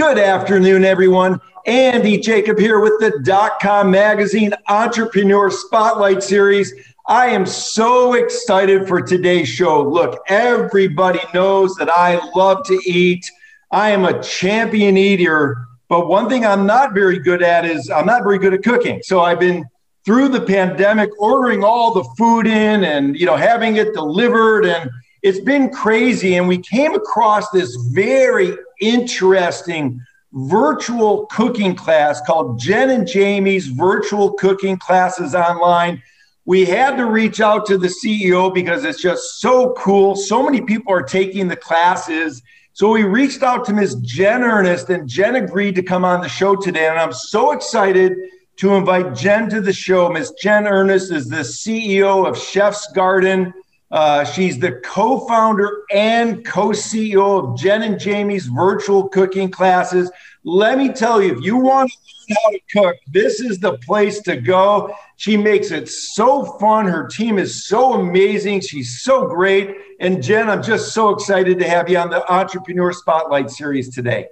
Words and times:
Good 0.00 0.18
afternoon, 0.18 0.86
everyone. 0.86 1.42
Andy 1.66 2.16
Jacob 2.16 2.58
here 2.58 2.80
with 2.80 2.98
the 3.00 3.20
Dot 3.22 3.60
Com 3.60 3.90
Magazine 3.90 4.54
Entrepreneur 4.66 5.50
Spotlight 5.50 6.22
Series. 6.22 6.72
I 7.06 7.26
am 7.26 7.44
so 7.44 8.14
excited 8.14 8.88
for 8.88 9.02
today's 9.02 9.46
show. 9.46 9.86
Look, 9.86 10.18
everybody 10.28 11.20
knows 11.34 11.74
that 11.74 11.90
I 11.90 12.18
love 12.34 12.64
to 12.68 12.80
eat. 12.86 13.30
I 13.72 13.90
am 13.90 14.06
a 14.06 14.22
champion 14.22 14.96
eater, 14.96 15.66
but 15.90 16.08
one 16.08 16.30
thing 16.30 16.46
I'm 16.46 16.64
not 16.64 16.94
very 16.94 17.18
good 17.18 17.42
at 17.42 17.66
is 17.66 17.90
I'm 17.90 18.06
not 18.06 18.22
very 18.22 18.38
good 18.38 18.54
at 18.54 18.62
cooking. 18.62 19.02
So 19.02 19.20
I've 19.20 19.38
been 19.38 19.66
through 20.06 20.30
the 20.30 20.40
pandemic 20.40 21.10
ordering 21.20 21.62
all 21.62 21.92
the 21.92 22.04
food 22.16 22.46
in 22.46 22.84
and 22.84 23.20
you 23.20 23.26
know 23.26 23.36
having 23.36 23.76
it 23.76 23.92
delivered 23.92 24.64
and 24.64 24.90
it's 25.22 25.40
been 25.40 25.68
crazy 25.68 26.36
and 26.36 26.48
we 26.48 26.56
came 26.56 26.94
across 26.94 27.50
this 27.50 27.76
very 27.92 28.56
interesting 28.80 30.00
virtual 30.32 31.26
cooking 31.26 31.74
class 31.74 32.20
called 32.20 32.58
Jen 32.58 32.90
and 32.90 33.06
Jamey's 33.06 33.66
virtual 33.66 34.32
cooking 34.34 34.78
classes 34.78 35.34
online. 35.34 36.02
We 36.44 36.64
had 36.64 36.96
to 36.96 37.06
reach 37.06 37.40
out 37.40 37.66
to 37.66 37.78
the 37.78 37.88
CEO 37.88 38.52
because 38.52 38.84
it's 38.84 39.02
just 39.02 39.40
so 39.40 39.72
cool. 39.74 40.16
So 40.16 40.42
many 40.42 40.60
people 40.60 40.92
are 40.92 41.02
taking 41.02 41.48
the 41.48 41.56
classes. 41.56 42.42
So 42.72 42.90
we 42.90 43.02
reached 43.04 43.42
out 43.42 43.64
to 43.66 43.72
Ms. 43.72 43.96
Jen 43.96 44.42
Earnest, 44.42 44.88
and 44.90 45.08
Jen 45.08 45.36
agreed 45.36 45.74
to 45.74 45.82
come 45.82 46.04
on 46.04 46.20
the 46.20 46.28
show 46.28 46.56
today. 46.56 46.88
And 46.88 46.98
I'm 46.98 47.12
so 47.12 47.52
excited 47.52 48.16
to 48.56 48.74
invite 48.74 49.14
Jen 49.14 49.50
to 49.50 49.60
the 49.60 49.72
show. 49.72 50.08
Ms. 50.08 50.32
Jen 50.40 50.66
Earnest 50.66 51.12
is 51.12 51.28
the 51.28 51.38
CEO 51.38 52.26
of 52.26 52.38
Chef's 52.38 52.90
Garden. 52.92 53.52
Uh, 53.90 54.24
she's 54.24 54.58
the 54.58 54.72
co-founder 54.84 55.82
and 55.90 56.44
co-CEO 56.44 57.52
of 57.52 57.58
Jen 57.58 57.82
and 57.82 57.98
Jamey's 57.98 58.46
virtual 58.46 59.08
cooking 59.08 59.50
classes. 59.50 60.10
Let 60.44 60.78
me 60.78 60.92
tell 60.92 61.20
you, 61.20 61.36
if 61.36 61.44
you 61.44 61.56
want 61.56 61.90
to 61.90 61.96
learn 61.98 62.38
how 62.42 62.50
to 62.50 62.60
cook, 62.72 62.96
this 63.12 63.40
is 63.40 63.58
the 63.58 63.78
place 63.78 64.20
to 64.22 64.36
go. 64.36 64.94
She 65.16 65.36
makes 65.36 65.70
it 65.70 65.88
so 65.88 66.44
fun. 66.58 66.86
Her 66.86 67.08
team 67.08 67.38
is 67.38 67.66
so 67.66 67.94
amazing. 67.94 68.60
She's 68.60 69.02
so 69.02 69.26
great. 69.26 69.76
And 69.98 70.22
Jen, 70.22 70.48
I'm 70.48 70.62
just 70.62 70.94
so 70.94 71.10
excited 71.10 71.58
to 71.58 71.68
have 71.68 71.88
you 71.88 71.98
on 71.98 72.10
the 72.10 72.32
Entrepreneur 72.32 72.92
Spotlight 72.92 73.50
series 73.50 73.92
today. 73.92 74.28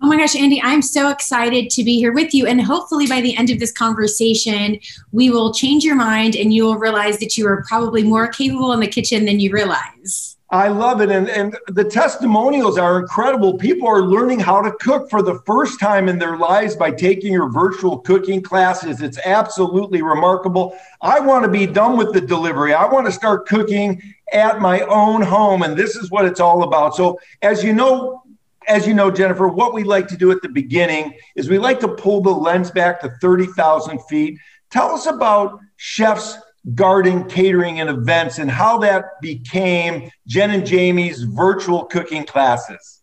Oh 0.00 0.06
my 0.06 0.16
gosh, 0.16 0.36
Andy, 0.36 0.62
I'm 0.62 0.80
so 0.80 1.08
excited 1.08 1.70
to 1.70 1.82
be 1.82 1.98
here 1.98 2.12
with 2.12 2.32
you. 2.32 2.46
And 2.46 2.62
hopefully, 2.62 3.08
by 3.08 3.20
the 3.20 3.36
end 3.36 3.50
of 3.50 3.58
this 3.58 3.72
conversation, 3.72 4.78
we 5.10 5.28
will 5.28 5.52
change 5.52 5.84
your 5.84 5.96
mind 5.96 6.36
and 6.36 6.54
you 6.54 6.64
will 6.64 6.76
realize 6.76 7.18
that 7.18 7.36
you 7.36 7.48
are 7.48 7.64
probably 7.66 8.04
more 8.04 8.28
capable 8.28 8.72
in 8.72 8.78
the 8.78 8.86
kitchen 8.86 9.24
than 9.24 9.40
you 9.40 9.50
realize. 9.50 10.36
I 10.50 10.68
love 10.68 11.02
it. 11.02 11.10
And, 11.10 11.28
and 11.28 11.58
the 11.66 11.84
testimonials 11.84 12.78
are 12.78 13.00
incredible. 13.00 13.58
People 13.58 13.86
are 13.88 14.00
learning 14.00 14.40
how 14.40 14.62
to 14.62 14.72
cook 14.80 15.10
for 15.10 15.20
the 15.20 15.40
first 15.40 15.78
time 15.78 16.08
in 16.08 16.18
their 16.18 16.38
lives 16.38 16.74
by 16.74 16.90
taking 16.90 17.32
your 17.32 17.50
virtual 17.50 17.98
cooking 17.98 18.40
classes. 18.40 19.02
It's 19.02 19.18
absolutely 19.26 20.00
remarkable. 20.00 20.78
I 21.02 21.20
want 21.20 21.44
to 21.44 21.50
be 21.50 21.66
done 21.66 21.98
with 21.98 22.14
the 22.14 22.20
delivery. 22.20 22.72
I 22.72 22.86
want 22.86 23.04
to 23.06 23.12
start 23.12 23.46
cooking 23.46 24.00
at 24.32 24.60
my 24.60 24.82
own 24.82 25.20
home. 25.20 25.62
And 25.62 25.76
this 25.76 25.96
is 25.96 26.10
what 26.10 26.24
it's 26.24 26.40
all 26.40 26.62
about. 26.62 26.94
So, 26.94 27.18
as 27.42 27.62
you 27.62 27.74
know, 27.74 28.22
as 28.68 28.86
you 28.86 28.94
know, 28.94 29.10
Jennifer, 29.10 29.48
what 29.48 29.74
we 29.74 29.82
like 29.82 30.06
to 30.08 30.16
do 30.16 30.30
at 30.30 30.42
the 30.42 30.48
beginning 30.48 31.14
is 31.36 31.48
we 31.48 31.58
like 31.58 31.80
to 31.80 31.88
pull 31.88 32.20
the 32.20 32.30
lens 32.30 32.70
back 32.70 33.00
to 33.00 33.10
30,000 33.20 33.98
feet. 34.04 34.38
Tell 34.70 34.94
us 34.94 35.06
about 35.06 35.58
Chef's 35.76 36.36
Garden 36.74 37.28
Catering 37.28 37.80
and 37.80 37.88
Events 37.88 38.38
and 38.38 38.50
how 38.50 38.78
that 38.78 39.20
became 39.22 40.10
Jen 40.26 40.50
and 40.50 40.66
Jamey's 40.66 41.22
virtual 41.22 41.86
cooking 41.86 42.24
classes. 42.24 43.02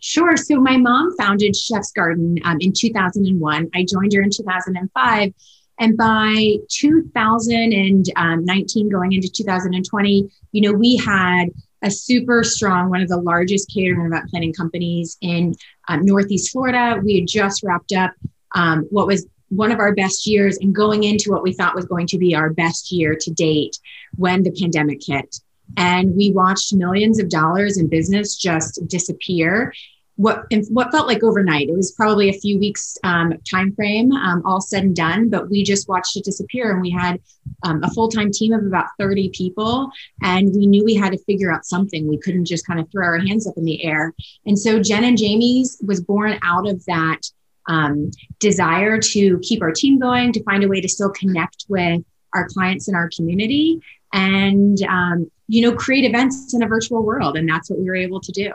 Sure. 0.00 0.36
So 0.36 0.60
my 0.60 0.76
mom 0.76 1.16
founded 1.16 1.56
Chef's 1.56 1.90
Garden 1.92 2.38
um, 2.44 2.58
in 2.60 2.72
2001. 2.72 3.70
I 3.74 3.86
joined 3.90 4.12
her 4.12 4.22
in 4.22 4.30
2005. 4.30 5.32
And 5.78 5.94
by 5.96 6.56
2019, 6.70 8.88
going 8.88 9.12
into 9.12 9.28
2020, 9.28 10.30
you 10.52 10.60
know, 10.62 10.72
we 10.72 10.96
had 10.96 11.50
a 11.86 11.90
super 11.90 12.42
strong, 12.42 12.90
one 12.90 13.00
of 13.00 13.08
the 13.08 13.16
largest 13.16 13.70
catering 13.72 14.00
and 14.00 14.12
event 14.12 14.28
planning 14.28 14.52
companies 14.52 15.16
in 15.20 15.54
um, 15.88 16.04
Northeast 16.04 16.50
Florida. 16.50 17.00
We 17.02 17.20
had 17.20 17.28
just 17.28 17.62
wrapped 17.62 17.92
up 17.92 18.12
um, 18.56 18.86
what 18.90 19.06
was 19.06 19.26
one 19.48 19.70
of 19.70 19.78
our 19.78 19.94
best 19.94 20.26
years 20.26 20.58
and 20.58 20.74
going 20.74 21.04
into 21.04 21.30
what 21.30 21.44
we 21.44 21.52
thought 21.52 21.76
was 21.76 21.84
going 21.84 22.08
to 22.08 22.18
be 22.18 22.34
our 22.34 22.50
best 22.50 22.90
year 22.90 23.16
to 23.20 23.30
date 23.30 23.78
when 24.16 24.42
the 24.42 24.50
pandemic 24.60 24.98
hit. 25.06 25.36
And 25.76 26.16
we 26.16 26.32
watched 26.32 26.74
millions 26.74 27.20
of 27.20 27.28
dollars 27.28 27.78
in 27.78 27.86
business 27.86 28.34
just 28.34 28.80
disappear 28.88 29.72
what 30.16 30.46
what 30.70 30.90
felt 30.90 31.06
like 31.06 31.22
overnight. 31.22 31.68
It 31.68 31.76
was 31.76 31.92
probably 31.92 32.30
a 32.30 32.38
few 32.40 32.58
weeks 32.58 32.96
um, 33.04 33.34
time 33.48 33.74
frame, 33.74 34.12
um, 34.12 34.42
all 34.44 34.60
said 34.60 34.82
and 34.82 34.96
done. 34.96 35.28
But 35.28 35.50
we 35.50 35.62
just 35.62 35.88
watched 35.88 36.16
it 36.16 36.24
disappear, 36.24 36.72
and 36.72 36.80
we 36.80 36.90
had 36.90 37.20
um, 37.64 37.82
a 37.84 37.90
full 37.90 38.08
time 38.08 38.30
team 38.32 38.52
of 38.52 38.64
about 38.64 38.86
thirty 38.98 39.28
people, 39.30 39.90
and 40.22 40.50
we 40.54 40.66
knew 40.66 40.84
we 40.84 40.94
had 40.94 41.12
to 41.12 41.18
figure 41.24 41.52
out 41.52 41.66
something. 41.66 42.08
We 42.08 42.18
couldn't 42.18 42.46
just 42.46 42.66
kind 42.66 42.80
of 42.80 42.90
throw 42.90 43.04
our 43.04 43.18
hands 43.18 43.46
up 43.46 43.54
in 43.58 43.64
the 43.64 43.84
air. 43.84 44.14
And 44.46 44.58
so 44.58 44.82
Jen 44.82 45.04
and 45.04 45.18
Jamey's 45.18 45.78
was 45.86 46.00
born 46.00 46.38
out 46.42 46.66
of 46.66 46.84
that 46.86 47.20
um, 47.68 48.10
desire 48.38 48.98
to 48.98 49.38
keep 49.40 49.62
our 49.62 49.72
team 49.72 49.98
going, 49.98 50.32
to 50.32 50.42
find 50.44 50.64
a 50.64 50.68
way 50.68 50.80
to 50.80 50.88
still 50.88 51.10
connect 51.10 51.66
with 51.68 52.02
our 52.32 52.48
clients 52.48 52.88
and 52.88 52.96
our 52.96 53.10
community, 53.14 53.80
and 54.14 54.82
um, 54.88 55.30
you 55.46 55.60
know 55.60 55.76
create 55.76 56.06
events 56.06 56.54
in 56.54 56.62
a 56.62 56.66
virtual 56.66 57.02
world. 57.02 57.36
And 57.36 57.46
that's 57.46 57.68
what 57.68 57.78
we 57.78 57.84
were 57.84 57.96
able 57.96 58.20
to 58.22 58.32
do. 58.32 58.50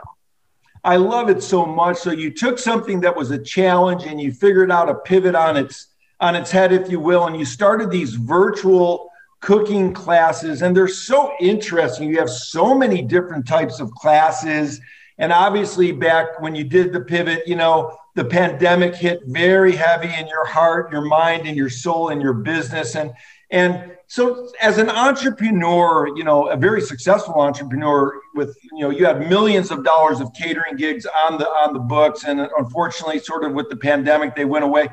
I 0.84 0.96
love 0.96 1.30
it 1.30 1.42
so 1.42 1.64
much. 1.64 1.98
So 1.98 2.10
you 2.10 2.30
took 2.30 2.58
something 2.58 3.00
that 3.00 3.16
was 3.16 3.30
a 3.30 3.38
challenge 3.38 4.04
and 4.04 4.20
you 4.20 4.32
figured 4.32 4.70
out 4.70 4.88
a 4.88 4.94
pivot 4.94 5.34
on 5.34 5.56
its 5.56 5.88
on 6.20 6.36
its 6.36 6.52
head, 6.52 6.72
if 6.72 6.88
you 6.88 7.00
will, 7.00 7.26
and 7.26 7.36
you 7.36 7.44
started 7.44 7.90
these 7.90 8.14
virtual 8.14 9.10
cooking 9.40 9.92
classes, 9.92 10.62
and 10.62 10.74
they're 10.74 10.86
so 10.86 11.32
interesting. 11.40 12.08
You 12.08 12.18
have 12.20 12.30
so 12.30 12.74
many 12.76 13.02
different 13.02 13.46
types 13.46 13.80
of 13.80 13.90
classes. 13.90 14.80
And 15.18 15.32
obviously, 15.32 15.90
back 15.90 16.40
when 16.40 16.54
you 16.54 16.62
did 16.62 16.92
the 16.92 17.00
pivot, 17.00 17.46
you 17.46 17.56
know, 17.56 17.98
the 18.14 18.24
pandemic 18.24 18.94
hit 18.94 19.20
very 19.26 19.72
heavy 19.72 20.14
in 20.14 20.28
your 20.28 20.46
heart, 20.46 20.92
your 20.92 21.02
mind, 21.02 21.46
and 21.46 21.56
your 21.56 21.70
soul, 21.70 22.10
and 22.10 22.22
your 22.22 22.34
business. 22.34 22.94
And 22.94 23.12
and 23.50 23.92
so 24.12 24.50
as 24.60 24.76
an 24.76 24.90
entrepreneur, 24.90 26.06
you 26.18 26.22
know, 26.22 26.48
a 26.48 26.56
very 26.58 26.82
successful 26.82 27.40
entrepreneur 27.40 28.20
with, 28.34 28.54
you 28.74 28.80
know, 28.80 28.90
you 28.90 29.06
have 29.06 29.26
millions 29.26 29.70
of 29.70 29.84
dollars 29.84 30.20
of 30.20 30.30
catering 30.34 30.76
gigs 30.76 31.06
on 31.06 31.38
the 31.38 31.48
on 31.48 31.72
the 31.72 31.78
books 31.78 32.24
and 32.24 32.38
unfortunately 32.58 33.20
sort 33.20 33.42
of 33.42 33.54
with 33.54 33.70
the 33.70 33.76
pandemic 33.76 34.36
they 34.36 34.44
went 34.44 34.66
away. 34.66 34.90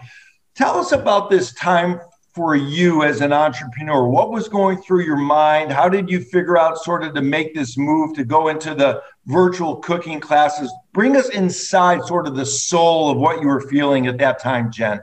Tell 0.56 0.78
us 0.78 0.94
about 0.94 1.30
this 1.30 1.52
time 1.56 2.00
for 2.34 2.56
you 2.56 3.04
as 3.04 3.20
an 3.20 3.34
entrepreneur. 3.34 4.08
What 4.08 4.32
was 4.32 4.48
going 4.48 4.82
through 4.84 5.04
your 5.04 5.18
mind? 5.18 5.70
How 5.70 5.90
did 5.90 6.10
you 6.10 6.22
figure 6.22 6.58
out 6.58 6.78
sort 6.78 7.04
of 7.04 7.14
to 7.16 7.22
make 7.22 7.54
this 7.54 7.78
move 7.78 8.16
to 8.16 8.24
go 8.24 8.48
into 8.48 8.74
the 8.74 9.04
virtual 9.26 9.76
cooking 9.82 10.22
classes? 10.22 10.72
Bring 10.94 11.18
us 11.18 11.28
inside 11.28 12.06
sort 12.06 12.26
of 12.26 12.38
the 12.38 12.46
soul 12.46 13.12
of 13.12 13.18
what 13.18 13.42
you 13.42 13.50
were 13.50 13.68
feeling 13.68 14.08
at 14.08 14.18
that 14.20 14.40
time, 14.40 14.72
Jen. 14.72 15.02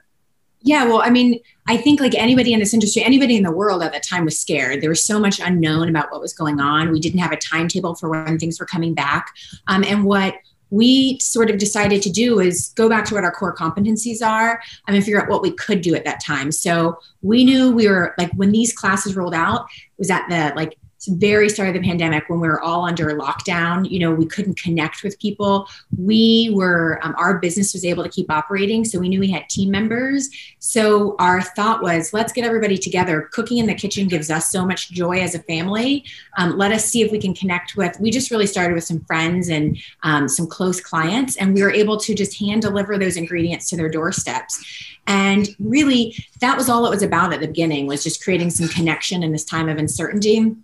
Yeah, 0.66 0.84
well, 0.84 1.00
I 1.00 1.10
mean, 1.10 1.38
I 1.68 1.76
think 1.76 2.00
like 2.00 2.16
anybody 2.16 2.52
in 2.52 2.58
this 2.58 2.74
industry, 2.74 3.00
anybody 3.04 3.36
in 3.36 3.44
the 3.44 3.52
world 3.52 3.84
at 3.84 3.92
that 3.92 4.02
time 4.02 4.24
was 4.24 4.36
scared. 4.36 4.80
There 4.80 4.90
was 4.90 5.00
so 5.00 5.20
much 5.20 5.38
unknown 5.38 5.88
about 5.88 6.10
what 6.10 6.20
was 6.20 6.34
going 6.34 6.58
on. 6.58 6.90
We 6.90 6.98
didn't 6.98 7.20
have 7.20 7.30
a 7.30 7.36
timetable 7.36 7.94
for 7.94 8.10
when 8.10 8.36
things 8.36 8.58
were 8.58 8.66
coming 8.66 8.92
back. 8.92 9.32
Um, 9.68 9.84
and 9.84 10.04
what 10.04 10.34
we 10.70 11.20
sort 11.20 11.50
of 11.50 11.58
decided 11.58 12.02
to 12.02 12.10
do 12.10 12.40
is 12.40 12.72
go 12.74 12.88
back 12.88 13.04
to 13.04 13.14
what 13.14 13.22
our 13.22 13.30
core 13.30 13.54
competencies 13.54 14.26
are 14.26 14.60
I 14.88 14.92
and 14.92 15.04
figure 15.04 15.22
out 15.22 15.28
what 15.28 15.40
we 15.40 15.52
could 15.52 15.82
do 15.82 15.94
at 15.94 16.04
that 16.04 16.20
time. 16.20 16.50
So 16.50 16.98
we 17.22 17.44
knew 17.44 17.70
we 17.70 17.88
were 17.88 18.16
like 18.18 18.32
when 18.32 18.50
these 18.50 18.72
classes 18.72 19.14
rolled 19.14 19.34
out 19.34 19.66
was 19.98 20.10
at 20.10 20.28
the 20.28 20.52
like 20.56 20.76
very 21.06 21.48
start 21.48 21.68
of 21.68 21.74
the 21.74 21.88
pandemic 21.88 22.28
when 22.28 22.40
we 22.40 22.48
were 22.48 22.60
all 22.60 22.84
under 22.84 23.06
lockdown 23.16 23.88
you 23.88 23.98
know 23.98 24.12
we 24.12 24.26
couldn't 24.26 24.60
connect 24.60 25.02
with 25.02 25.18
people. 25.18 25.68
We 25.96 26.50
were 26.52 27.00
um, 27.02 27.14
our 27.16 27.38
business 27.38 27.72
was 27.72 27.84
able 27.84 28.02
to 28.02 28.08
keep 28.08 28.30
operating 28.30 28.84
so 28.84 28.98
we 28.98 29.08
knew 29.08 29.20
we 29.20 29.30
had 29.30 29.48
team 29.48 29.70
members. 29.70 30.28
So 30.58 31.16
our 31.18 31.40
thought 31.40 31.82
was 31.82 32.12
let's 32.12 32.32
get 32.32 32.44
everybody 32.44 32.78
together. 32.78 33.28
Cooking 33.32 33.58
in 33.58 33.66
the 33.66 33.74
kitchen 33.74 34.08
gives 34.08 34.30
us 34.30 34.50
so 34.50 34.66
much 34.66 34.90
joy 34.90 35.20
as 35.20 35.34
a 35.34 35.40
family. 35.40 36.04
Um, 36.38 36.56
let 36.56 36.72
us 36.72 36.84
see 36.84 37.02
if 37.02 37.12
we 37.12 37.18
can 37.18 37.34
connect 37.34 37.76
with 37.76 37.98
we 38.00 38.10
just 38.10 38.30
really 38.30 38.46
started 38.46 38.74
with 38.74 38.84
some 38.84 39.00
friends 39.04 39.48
and 39.48 39.78
um, 40.02 40.28
some 40.28 40.46
close 40.46 40.80
clients 40.80 41.36
and 41.36 41.54
we 41.54 41.62
were 41.62 41.70
able 41.72 41.96
to 41.98 42.14
just 42.14 42.38
hand 42.38 42.62
deliver 42.62 42.98
those 42.98 43.16
ingredients 43.16 43.68
to 43.70 43.76
their 43.76 43.88
doorsteps. 43.88 44.62
And 45.06 45.48
really 45.60 46.16
that 46.40 46.56
was 46.56 46.68
all 46.68 46.84
it 46.86 46.90
was 46.90 47.02
about 47.02 47.32
at 47.32 47.40
the 47.40 47.46
beginning 47.46 47.86
was 47.86 48.02
just 48.02 48.22
creating 48.22 48.50
some 48.50 48.68
connection 48.68 49.22
in 49.22 49.32
this 49.32 49.44
time 49.44 49.68
of 49.68 49.78
uncertainty 49.78 50.56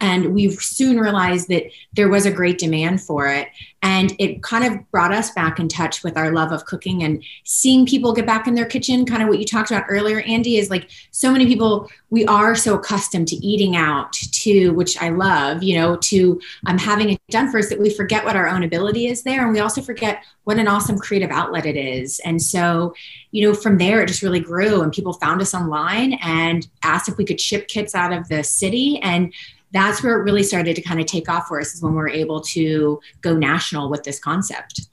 and 0.00 0.34
we 0.34 0.50
soon 0.50 0.98
realized 0.98 1.48
that 1.48 1.64
there 1.92 2.08
was 2.08 2.26
a 2.26 2.30
great 2.30 2.58
demand 2.58 3.00
for 3.00 3.28
it. 3.28 3.48
And 3.82 4.14
it 4.18 4.42
kind 4.42 4.64
of 4.64 4.90
brought 4.90 5.12
us 5.12 5.32
back 5.32 5.58
in 5.58 5.68
touch 5.68 6.04
with 6.04 6.16
our 6.16 6.32
love 6.32 6.52
of 6.52 6.64
cooking 6.66 7.02
and 7.02 7.22
seeing 7.44 7.84
people 7.84 8.12
get 8.12 8.26
back 8.26 8.46
in 8.46 8.54
their 8.54 8.66
kitchen 8.66 9.04
kind 9.04 9.22
of 9.22 9.28
what 9.28 9.38
you 9.38 9.44
talked 9.44 9.70
about 9.70 9.84
earlier 9.88 10.20
andy 10.20 10.56
is 10.56 10.70
like 10.70 10.88
so 11.10 11.32
many 11.32 11.46
people 11.46 11.90
we 12.10 12.24
are 12.26 12.54
so 12.54 12.74
accustomed 12.74 13.26
to 13.26 13.36
eating 13.36 13.76
out 13.76 14.12
to 14.12 14.70
which 14.70 15.00
i 15.02 15.08
love 15.08 15.62
you 15.62 15.76
know 15.76 15.96
to 15.96 16.40
um, 16.66 16.78
having 16.78 17.10
it 17.10 17.20
done 17.30 17.50
for 17.50 17.58
us 17.58 17.68
that 17.68 17.80
we 17.80 17.90
forget 17.90 18.24
what 18.24 18.36
our 18.36 18.48
own 18.48 18.62
ability 18.62 19.06
is 19.06 19.22
there. 19.22 19.44
And 19.44 19.52
we 19.52 19.60
also 19.60 19.80
forget 19.80 20.24
what 20.44 20.58
an 20.58 20.68
awesome 20.68 20.98
creative 20.98 21.30
outlet 21.30 21.66
it 21.66 21.76
is. 21.76 22.20
And 22.24 22.40
so 22.40 22.94
you 23.30 23.46
know 23.46 23.54
from 23.54 23.78
there 23.78 24.02
it 24.02 24.08
just 24.08 24.22
really 24.22 24.40
grew 24.40 24.82
and 24.82 24.92
people 24.92 25.14
found 25.14 25.40
us 25.40 25.54
online 25.54 26.14
and 26.22 26.66
asked 26.82 27.08
if 27.08 27.16
we 27.16 27.24
could 27.24 27.40
ship 27.40 27.68
kits 27.68 27.94
out 27.94 28.12
of 28.12 28.28
the 28.28 28.44
city. 28.44 29.00
And 29.02 29.32
that's 29.72 30.02
where 30.02 30.18
it 30.18 30.22
really 30.22 30.42
started 30.42 30.76
to 30.76 30.82
kind 30.82 31.00
of 31.00 31.06
take 31.06 31.28
off 31.28 31.48
for 31.48 31.60
us 31.60 31.74
is 31.74 31.82
when 31.82 31.92
we 31.92 31.98
were 31.98 32.08
able 32.08 32.40
to 32.40 33.00
go 33.20 33.34
national 33.34 33.90
with 33.90 34.02
this 34.04 34.18
concept. 34.18 34.88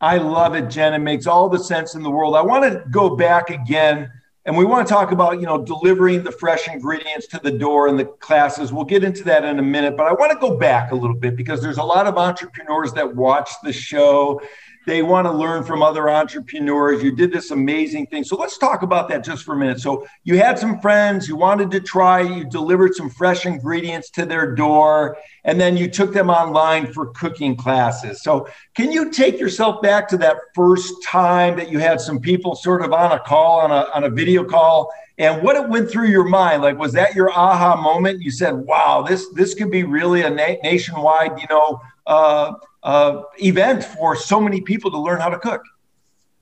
I 0.00 0.18
love 0.18 0.54
it, 0.54 0.68
Jen. 0.68 0.94
It 0.94 0.98
makes 0.98 1.26
all 1.26 1.48
the 1.48 1.58
sense 1.58 1.94
in 1.94 2.02
the 2.02 2.10
world. 2.10 2.36
I 2.36 2.42
want 2.42 2.64
to 2.64 2.84
go 2.90 3.16
back 3.16 3.50
again 3.50 4.10
and 4.48 4.56
we 4.56 4.64
want 4.64 4.88
to 4.88 4.94
talk 4.94 5.12
about, 5.12 5.40
you 5.40 5.46
know, 5.46 5.62
delivering 5.62 6.24
the 6.24 6.32
fresh 6.32 6.68
ingredients 6.68 7.26
to 7.26 7.40
the 7.42 7.50
door 7.50 7.86
in 7.88 7.96
the 7.96 8.06
classes. 8.06 8.72
We'll 8.72 8.86
get 8.86 9.04
into 9.04 9.22
that 9.24 9.44
in 9.44 9.58
a 9.58 9.62
minute, 9.62 9.94
but 9.94 10.06
I 10.06 10.12
want 10.12 10.32
to 10.32 10.38
go 10.38 10.56
back 10.56 10.90
a 10.90 10.94
little 10.94 11.16
bit 11.16 11.36
because 11.36 11.60
there's 11.60 11.76
a 11.76 11.82
lot 11.82 12.06
of 12.06 12.16
entrepreneurs 12.16 12.94
that 12.94 13.14
watch 13.14 13.50
the 13.62 13.74
show 13.74 14.40
they 14.88 15.02
want 15.02 15.26
to 15.26 15.30
learn 15.30 15.62
from 15.62 15.82
other 15.82 16.08
entrepreneurs. 16.08 17.02
You 17.02 17.12
did 17.14 17.30
this 17.30 17.50
amazing 17.50 18.06
thing. 18.06 18.24
So 18.24 18.36
let's 18.36 18.56
talk 18.56 18.80
about 18.80 19.06
that 19.10 19.22
just 19.22 19.44
for 19.44 19.54
a 19.54 19.58
minute. 19.58 19.80
So 19.80 20.06
you 20.24 20.38
had 20.38 20.58
some 20.58 20.80
friends, 20.80 21.28
you 21.28 21.36
wanted 21.36 21.70
to 21.72 21.80
try, 21.80 22.22
you 22.22 22.46
delivered 22.46 22.94
some 22.94 23.10
fresh 23.10 23.44
ingredients 23.44 24.08
to 24.12 24.24
their 24.24 24.54
door, 24.54 25.18
and 25.44 25.60
then 25.60 25.76
you 25.76 25.90
took 25.90 26.14
them 26.14 26.30
online 26.30 26.90
for 26.90 27.08
cooking 27.08 27.54
classes. 27.54 28.22
So 28.22 28.48
can 28.74 28.90
you 28.90 29.10
take 29.10 29.38
yourself 29.38 29.82
back 29.82 30.08
to 30.08 30.16
that 30.18 30.38
first 30.54 31.02
time 31.04 31.58
that 31.58 31.70
you 31.70 31.78
had 31.78 32.00
some 32.00 32.18
people 32.18 32.56
sort 32.56 32.80
of 32.80 32.94
on 32.94 33.12
a 33.12 33.18
call, 33.18 33.60
on 33.60 33.70
a, 33.70 33.90
on 33.94 34.04
a 34.04 34.10
video 34.10 34.42
call? 34.42 34.90
and 35.18 35.42
what 35.42 35.56
it 35.56 35.68
went 35.68 35.90
through 35.90 36.06
your 36.06 36.22
mind 36.22 36.62
like 36.62 36.78
was 36.78 36.92
that 36.92 37.12
your 37.14 37.28
aha 37.32 37.74
moment 37.74 38.22
you 38.22 38.30
said 38.30 38.52
wow 38.52 39.02
this 39.02 39.28
this 39.30 39.52
could 39.52 39.68
be 39.68 39.82
really 39.82 40.22
a 40.22 40.30
na- 40.30 40.54
nationwide 40.62 41.36
you 41.40 41.46
know 41.50 41.80
uh, 42.08 42.54
uh, 42.82 43.22
event 43.38 43.84
for 43.84 44.16
so 44.16 44.40
many 44.40 44.60
people 44.60 44.90
to 44.90 44.98
learn 44.98 45.20
how 45.20 45.28
to 45.28 45.38
cook. 45.38 45.62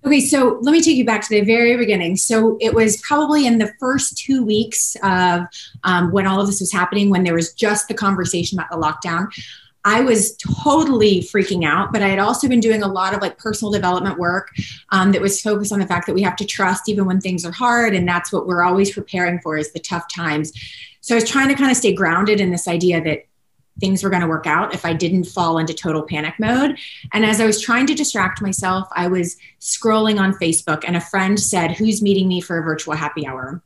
Okay, 0.06 0.20
so 0.20 0.58
let 0.62 0.70
me 0.70 0.80
take 0.80 0.96
you 0.96 1.04
back 1.04 1.20
to 1.22 1.28
the 1.28 1.40
very 1.40 1.76
beginning. 1.76 2.16
So 2.16 2.56
it 2.60 2.72
was 2.72 2.98
probably 2.98 3.44
in 3.44 3.58
the 3.58 3.72
first 3.80 4.16
two 4.16 4.44
weeks 4.44 4.96
of 5.02 5.42
um, 5.82 6.12
when 6.12 6.26
all 6.28 6.40
of 6.40 6.46
this 6.46 6.60
was 6.60 6.72
happening, 6.72 7.10
when 7.10 7.24
there 7.24 7.34
was 7.34 7.52
just 7.52 7.88
the 7.88 7.94
conversation 7.94 8.56
about 8.56 8.70
the 8.70 8.76
lockdown. 8.76 9.26
I 9.84 10.02
was 10.02 10.36
totally 10.36 11.22
freaking 11.22 11.64
out, 11.64 11.92
but 11.92 12.02
I 12.02 12.08
had 12.08 12.18
also 12.20 12.48
been 12.48 12.60
doing 12.60 12.82
a 12.82 12.88
lot 12.88 13.14
of 13.14 13.20
like 13.20 13.38
personal 13.38 13.72
development 13.72 14.18
work 14.18 14.52
um, 14.90 15.10
that 15.12 15.20
was 15.20 15.40
focused 15.40 15.72
on 15.72 15.80
the 15.80 15.86
fact 15.86 16.06
that 16.06 16.14
we 16.14 16.22
have 16.22 16.36
to 16.36 16.44
trust 16.44 16.88
even 16.88 17.04
when 17.04 17.20
things 17.20 17.44
are 17.44 17.52
hard. 17.52 17.94
And 17.94 18.06
that's 18.06 18.32
what 18.32 18.46
we're 18.46 18.62
always 18.62 18.92
preparing 18.92 19.40
for 19.40 19.56
is 19.56 19.72
the 19.72 19.80
tough 19.80 20.04
times. 20.14 20.52
So 21.00 21.14
I 21.14 21.20
was 21.20 21.28
trying 21.28 21.48
to 21.48 21.54
kind 21.54 21.70
of 21.70 21.76
stay 21.76 21.92
grounded 21.92 22.40
in 22.40 22.50
this 22.50 22.68
idea 22.68 23.00
that 23.02 23.26
things 23.80 24.02
were 24.02 24.10
going 24.10 24.22
to 24.22 24.28
work 24.28 24.46
out 24.46 24.74
if 24.74 24.84
I 24.84 24.92
didn't 24.92 25.24
fall 25.24 25.58
into 25.58 25.74
total 25.74 26.02
panic 26.02 26.34
mode. 26.38 26.78
And 27.12 27.24
as 27.24 27.40
I 27.40 27.46
was 27.46 27.60
trying 27.60 27.86
to 27.86 27.94
distract 27.94 28.40
myself, 28.40 28.88
I 28.92 29.08
was 29.08 29.36
scrolling 29.60 30.18
on 30.18 30.34
Facebook 30.34 30.84
and 30.86 30.96
a 30.96 31.00
friend 31.00 31.38
said, 31.38 31.72
Who's 31.72 32.02
meeting 32.02 32.28
me 32.28 32.40
for 32.40 32.58
a 32.58 32.62
virtual 32.62 32.94
happy 32.94 33.26
hour? 33.26 33.62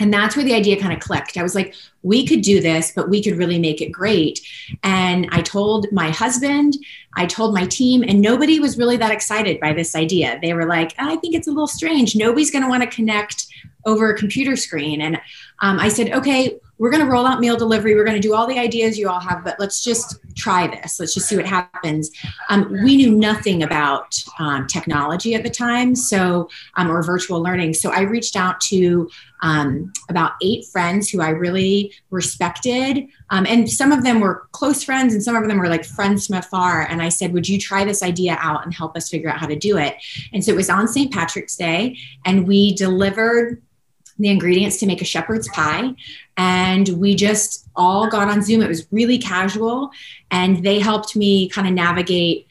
And 0.00 0.12
that's 0.12 0.34
where 0.34 0.44
the 0.44 0.54
idea 0.54 0.80
kind 0.80 0.94
of 0.94 1.00
clicked. 1.00 1.36
I 1.36 1.42
was 1.42 1.54
like, 1.54 1.74
we 2.02 2.26
could 2.26 2.40
do 2.40 2.60
this, 2.62 2.90
but 2.96 3.10
we 3.10 3.22
could 3.22 3.36
really 3.36 3.58
make 3.58 3.82
it 3.82 3.92
great. 3.92 4.40
And 4.82 5.28
I 5.30 5.42
told 5.42 5.92
my 5.92 6.08
husband, 6.08 6.78
I 7.16 7.26
told 7.26 7.52
my 7.52 7.66
team, 7.66 8.02
and 8.02 8.22
nobody 8.22 8.58
was 8.58 8.78
really 8.78 8.96
that 8.96 9.10
excited 9.10 9.60
by 9.60 9.74
this 9.74 9.94
idea. 9.94 10.38
They 10.40 10.54
were 10.54 10.64
like, 10.64 10.94
I 10.98 11.16
think 11.16 11.34
it's 11.34 11.48
a 11.48 11.50
little 11.50 11.66
strange. 11.66 12.16
Nobody's 12.16 12.50
going 12.50 12.64
to 12.64 12.70
want 12.70 12.82
to 12.82 12.88
connect 12.88 13.46
over 13.84 14.10
a 14.10 14.16
computer 14.16 14.56
screen. 14.56 15.02
And 15.02 15.16
um, 15.60 15.78
I 15.78 15.88
said, 15.88 16.12
okay, 16.12 16.58
we're 16.80 16.90
going 16.90 17.04
to 17.04 17.10
roll 17.10 17.26
out 17.26 17.40
meal 17.40 17.58
delivery. 17.58 17.94
We're 17.94 18.06
going 18.06 18.20
to 18.20 18.26
do 18.26 18.34
all 18.34 18.46
the 18.46 18.58
ideas 18.58 18.98
you 18.98 19.10
all 19.10 19.20
have, 19.20 19.44
but 19.44 19.60
let's 19.60 19.84
just 19.84 20.18
try 20.34 20.66
this. 20.66 20.98
Let's 20.98 21.12
just 21.12 21.28
see 21.28 21.36
what 21.36 21.44
happens. 21.44 22.10
Um, 22.48 22.72
we 22.82 22.96
knew 22.96 23.14
nothing 23.14 23.62
about 23.62 24.16
um, 24.38 24.66
technology 24.66 25.34
at 25.34 25.42
the 25.42 25.50
time, 25.50 25.94
so 25.94 26.48
um, 26.76 26.90
or 26.90 27.02
virtual 27.02 27.42
learning. 27.42 27.74
So 27.74 27.90
I 27.90 28.00
reached 28.00 28.34
out 28.34 28.62
to 28.62 29.10
um, 29.42 29.92
about 30.08 30.32
eight 30.42 30.64
friends 30.72 31.10
who 31.10 31.20
I 31.20 31.28
really 31.28 31.92
respected, 32.08 33.06
um, 33.28 33.44
and 33.46 33.68
some 33.68 33.92
of 33.92 34.02
them 34.02 34.20
were 34.20 34.48
close 34.52 34.82
friends, 34.82 35.12
and 35.12 35.22
some 35.22 35.36
of 35.36 35.46
them 35.48 35.58
were 35.58 35.68
like 35.68 35.84
friends 35.84 36.26
from 36.26 36.36
afar. 36.36 36.86
And 36.86 37.02
I 37.02 37.10
said, 37.10 37.34
"Would 37.34 37.46
you 37.46 37.58
try 37.58 37.84
this 37.84 38.02
idea 38.02 38.38
out 38.40 38.64
and 38.64 38.72
help 38.72 38.96
us 38.96 39.10
figure 39.10 39.28
out 39.28 39.38
how 39.38 39.46
to 39.46 39.56
do 39.56 39.76
it?" 39.76 39.96
And 40.32 40.42
so 40.42 40.52
it 40.52 40.56
was 40.56 40.70
on 40.70 40.88
St. 40.88 41.12
Patrick's 41.12 41.56
Day, 41.56 41.98
and 42.24 42.48
we 42.48 42.74
delivered 42.74 43.60
the 44.20 44.28
ingredients 44.28 44.78
to 44.78 44.86
make 44.86 45.00
a 45.00 45.04
shepherd's 45.04 45.48
pie. 45.48 45.94
And 46.36 46.88
we 46.88 47.14
just 47.14 47.68
all 47.76 48.08
got 48.08 48.28
on 48.28 48.42
Zoom. 48.42 48.62
It 48.62 48.68
was 48.68 48.86
really 48.90 49.18
casual. 49.18 49.90
And 50.30 50.64
they 50.64 50.78
helped 50.78 51.16
me 51.16 51.48
kind 51.48 51.66
of 51.66 51.74
navigate. 51.74 52.46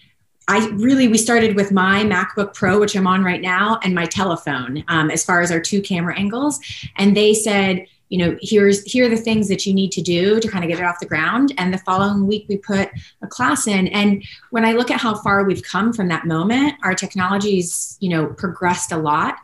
I 0.48 0.68
really, 0.70 1.08
we 1.08 1.18
started 1.18 1.56
with 1.56 1.72
my 1.72 2.04
MacBook 2.04 2.56
Pro, 2.56 2.80
which 2.80 2.96
I'm 2.96 3.08
on 3.08 3.24
right 3.24 3.42
now, 3.42 3.80
and 3.84 3.94
my 3.94 4.06
telephone 4.06 4.84
um, 4.88 5.12
as 5.12 5.24
far 5.24 5.42
as 5.42 5.52
our 5.52 5.60
two 5.60 5.82
camera 5.82 6.18
angles. 6.18 6.60
And 6.98 7.16
they 7.16 7.34
said, 7.34 7.86
you 8.10 8.18
know, 8.18 8.38
here's 8.42 8.84
here 8.92 9.06
are 9.06 9.10
the 9.10 9.16
things 9.16 9.48
that 9.48 9.68
you 9.68 9.74
need 9.74 9.92
to 9.92 10.02
do 10.02 10.40
to 10.40 10.48
kind 10.48 10.64
of 10.64 10.70
get 10.70 10.80
it 10.80 10.84
off 10.84 11.00
the 11.00 11.06
ground. 11.06 11.54
And 11.60 11.72
the 11.72 11.78
following 11.78 12.26
week 12.26 12.46
we 12.50 12.58
put 12.58 12.90
a 13.22 13.28
class 13.28 13.68
in. 13.68 13.88
And 13.90 14.24
when 14.50 14.66
I 14.66 14.72
look 14.72 14.90
at 14.90 15.00
how 15.00 15.14
far 15.16 15.44
we've 15.44 15.62
come 15.62 15.94
from 15.94 16.08
that 16.08 16.26
moment, 16.26 16.74
our 16.82 16.96
technology's, 16.96 17.98
you 18.00 18.10
know, 18.10 18.26
progressed 18.26 18.92
a 18.92 18.98
lot 18.98 19.36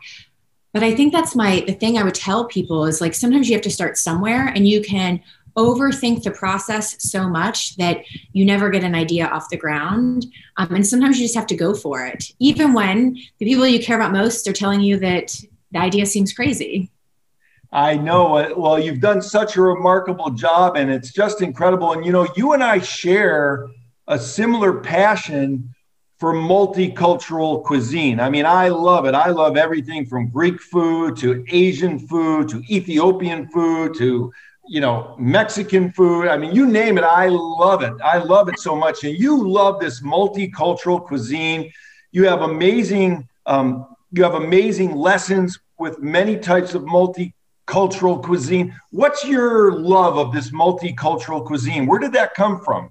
but 0.76 0.84
i 0.84 0.94
think 0.94 1.10
that's 1.10 1.34
my 1.34 1.64
the 1.66 1.72
thing 1.72 1.96
i 1.96 2.02
would 2.02 2.14
tell 2.14 2.44
people 2.44 2.84
is 2.84 3.00
like 3.00 3.14
sometimes 3.14 3.48
you 3.48 3.54
have 3.54 3.62
to 3.62 3.70
start 3.70 3.96
somewhere 3.96 4.48
and 4.48 4.68
you 4.68 4.82
can 4.82 5.18
overthink 5.56 6.22
the 6.22 6.30
process 6.30 7.02
so 7.02 7.26
much 7.26 7.76
that 7.76 8.04
you 8.34 8.44
never 8.44 8.68
get 8.68 8.84
an 8.84 8.94
idea 8.94 9.26
off 9.28 9.48
the 9.48 9.56
ground 9.56 10.26
um, 10.58 10.74
and 10.74 10.86
sometimes 10.86 11.18
you 11.18 11.24
just 11.24 11.34
have 11.34 11.46
to 11.46 11.56
go 11.56 11.72
for 11.72 12.04
it 12.04 12.30
even 12.40 12.74
when 12.74 13.14
the 13.38 13.46
people 13.46 13.66
you 13.66 13.82
care 13.82 13.96
about 13.96 14.12
most 14.12 14.46
are 14.46 14.52
telling 14.52 14.82
you 14.82 14.98
that 14.98 15.34
the 15.72 15.78
idea 15.78 16.04
seems 16.04 16.32
crazy 16.32 16.90
I 17.72 17.96
know. 17.96 18.54
Well, 18.56 18.78
you've 18.78 19.00
done 19.00 19.20
such 19.20 19.56
a 19.56 19.60
remarkable 19.60 20.30
job, 20.30 20.76
and 20.76 20.88
it's 20.88 21.12
just 21.12 21.42
incredible. 21.42 21.92
And 21.92 22.06
you 22.06 22.12
know, 22.12 22.26
you 22.36 22.52
and 22.52 22.62
I 22.62 22.78
share 22.78 23.66
a 24.06 24.18
similar 24.18 24.80
passion 24.80 25.74
for 26.18 26.32
multicultural 26.32 27.62
cuisine. 27.62 28.20
I 28.20 28.30
mean, 28.30 28.46
I 28.46 28.68
love 28.68 29.04
it. 29.04 29.14
I 29.14 29.28
love 29.28 29.56
everything 29.56 30.06
from 30.06 30.28
Greek 30.28 30.60
food 30.60 31.16
to 31.18 31.44
Asian 31.48 31.98
food 31.98 32.48
to 32.48 32.62
Ethiopian 32.74 33.48
food 33.48 33.94
to 33.98 34.32
you 34.68 34.80
know 34.80 35.14
Mexican 35.18 35.92
food. 35.92 36.28
I 36.28 36.36
mean, 36.36 36.54
you 36.54 36.66
name 36.66 36.96
it, 36.98 37.04
I 37.04 37.28
love 37.28 37.82
it. 37.82 37.94
I 38.02 38.18
love 38.18 38.48
it 38.48 38.58
so 38.58 38.74
much. 38.74 39.04
And 39.04 39.16
you 39.18 39.46
love 39.46 39.78
this 39.78 40.00
multicultural 40.00 41.04
cuisine. 41.04 41.70
You 42.12 42.24
have 42.24 42.40
amazing 42.40 43.28
um, 43.44 43.86
you 44.12 44.22
have 44.22 44.34
amazing 44.34 44.94
lessons 44.94 45.58
with 45.78 46.00
many 46.00 46.38
types 46.38 46.74
of 46.74 46.82
multicultural 46.82 48.22
cuisine. 48.22 48.74
What's 48.90 49.24
your 49.24 49.72
love 49.72 50.16
of 50.16 50.32
this 50.32 50.50
multicultural 50.50 51.44
cuisine? 51.44 51.86
Where 51.86 51.98
did 51.98 52.12
that 52.12 52.34
come 52.34 52.60
from? 52.60 52.90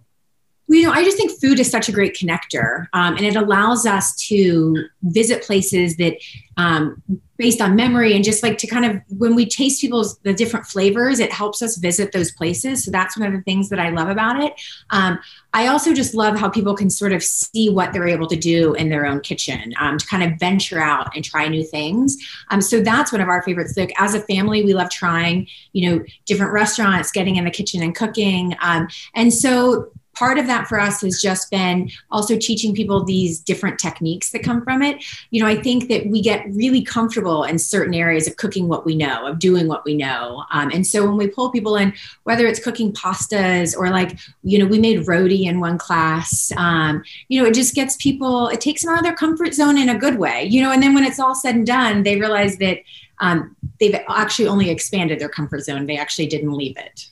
Well, 0.68 0.80
you 0.80 0.86
know, 0.86 0.92
I 0.92 1.04
just 1.04 1.18
think 1.18 1.32
food 1.40 1.60
is 1.60 1.70
such 1.70 1.90
a 1.90 1.92
great 1.92 2.16
connector, 2.16 2.88
um, 2.94 3.16
and 3.18 3.26
it 3.26 3.36
allows 3.36 3.86
us 3.86 4.16
to 4.28 4.86
visit 5.04 5.44
places 5.44 5.96
that, 5.98 6.16
um, 6.58 7.04
based 7.38 7.62
on 7.62 7.76
memory, 7.76 8.16
and 8.16 8.24
just 8.24 8.42
like 8.42 8.58
to 8.60 8.68
kind 8.68 8.86
of 8.86 9.00
when 9.10 9.36
we 9.36 9.46
taste 9.46 9.82
people's 9.82 10.18
the 10.20 10.34
different 10.34 10.66
flavors, 10.66 11.20
it 11.20 11.32
helps 11.32 11.62
us 11.62 11.78
visit 11.78 12.14
those 12.14 12.32
places. 12.32 12.84
So 12.84 12.90
that's 12.90 13.16
one 13.16 13.28
of 13.28 13.34
the 13.34 13.42
things 13.44 13.70
that 13.70 13.80
I 13.80 13.90
love 13.90 14.10
about 14.10 14.42
it. 14.42 14.54
Um, 14.90 15.20
I 15.54 15.68
also 15.68 15.94
just 15.94 16.16
love 16.16 16.40
how 16.40 16.50
people 16.50 16.76
can 16.76 16.90
sort 16.90 17.14
of 17.14 17.22
see 17.22 17.70
what 17.70 17.94
they're 17.94 18.08
able 18.08 18.28
to 18.28 18.36
do 18.36 18.74
in 18.74 18.90
their 18.90 19.06
own 19.06 19.20
kitchen 19.20 19.74
um, 19.80 20.00
to 20.00 20.06
kind 20.08 20.24
of 20.24 20.40
venture 20.40 20.80
out 20.80 21.16
and 21.16 21.24
try 21.24 21.48
new 21.48 21.64
things. 21.64 22.18
Um, 22.50 22.62
so 22.62 22.82
that's 22.82 23.12
one 23.12 23.22
of 23.22 23.28
our 23.28 23.44
favorites. 23.44 23.78
Like 23.78 23.94
as 24.00 24.16
a 24.16 24.22
family, 24.22 24.64
we 24.64 24.74
love 24.74 24.90
trying, 24.90 25.48
you 25.74 25.90
know, 25.90 26.06
different 26.26 26.54
restaurants, 26.54 27.12
getting 27.12 27.36
in 27.36 27.44
the 27.44 27.52
kitchen 27.52 27.84
and 27.84 27.94
cooking, 27.94 28.56
um, 28.62 28.88
and 29.14 29.32
so 29.32 29.92
part 30.16 30.38
of 30.38 30.48
that 30.48 30.68
for 30.68 30.80
us 30.80 31.02
has 31.02 31.22
just 31.22 31.52
been 31.52 31.90
also 32.12 32.38
teaching 32.38 32.74
people 32.74 33.04
these 33.04 33.40
different 33.40 33.80
techniques 33.80 34.32
that 34.32 34.44
come 34.44 34.64
from 34.64 34.82
it. 34.82 35.04
You 35.32 35.42
know, 35.42 35.48
I 35.48 35.62
think 35.62 35.90
that 35.90 36.08
we 36.08 36.22
get 36.22 36.46
really 36.52 36.82
comfortable 36.82 37.44
in 37.44 37.60
certain 37.60 37.94
areas 37.94 38.28
of 38.28 38.38
cooking 38.38 38.68
what 38.68 38.86
we 38.86 38.96
know, 38.96 39.28
of 39.28 39.40
doing 39.40 39.68
what 39.68 39.86
we 39.86 39.96
know. 39.96 40.44
Um, 40.52 40.72
and 40.74 40.86
so 40.86 41.06
when 41.06 41.18
we 41.18 41.28
pull 41.28 41.52
people 41.52 41.76
in, 41.76 41.94
whether 42.24 42.48
it's 42.48 42.64
cooking 42.64 42.92
pastas 42.94 43.78
or 43.78 43.90
like, 43.90 44.18
you 44.44 44.58
know, 44.58 44.66
we 44.66 44.80
made 44.80 45.08
roti 45.08 45.46
in 45.46 45.60
one 45.60 45.78
class, 45.78 46.52
um, 46.58 47.04
you 47.28 47.42
know, 47.42 47.48
it 47.48 47.54
just 47.54 47.76
gets 47.76 47.96
people, 47.98 48.48
it 48.48 48.62
takes 48.62 48.84
them 48.84 48.94
out 48.94 49.00
of 49.00 49.04
their 49.04 49.16
comfort 49.16 49.54
zone 49.54 49.78
in 49.78 49.90
a 49.90 49.98
good 49.98 50.18
way, 50.18 50.46
you 50.46 50.62
know, 50.62 50.72
and 50.72 50.82
then 50.82 50.94
when 50.94 51.04
it's 51.04 51.20
all 51.20 51.36
said 51.36 51.56
and 51.56 51.68
done, 51.68 52.04
they 52.04 52.20
realize 52.20 52.58
that 52.58 52.80
um, 53.20 53.56
they've 53.80 53.96
actually 54.10 54.48
only 54.48 54.70
expanded 54.70 55.20
their 55.20 55.30
comfort 55.30 55.62
zone. 55.62 55.86
They 55.86 55.98
actually 55.98 56.28
didn't 56.28 56.52
leave 56.52 56.78
it. 56.78 57.10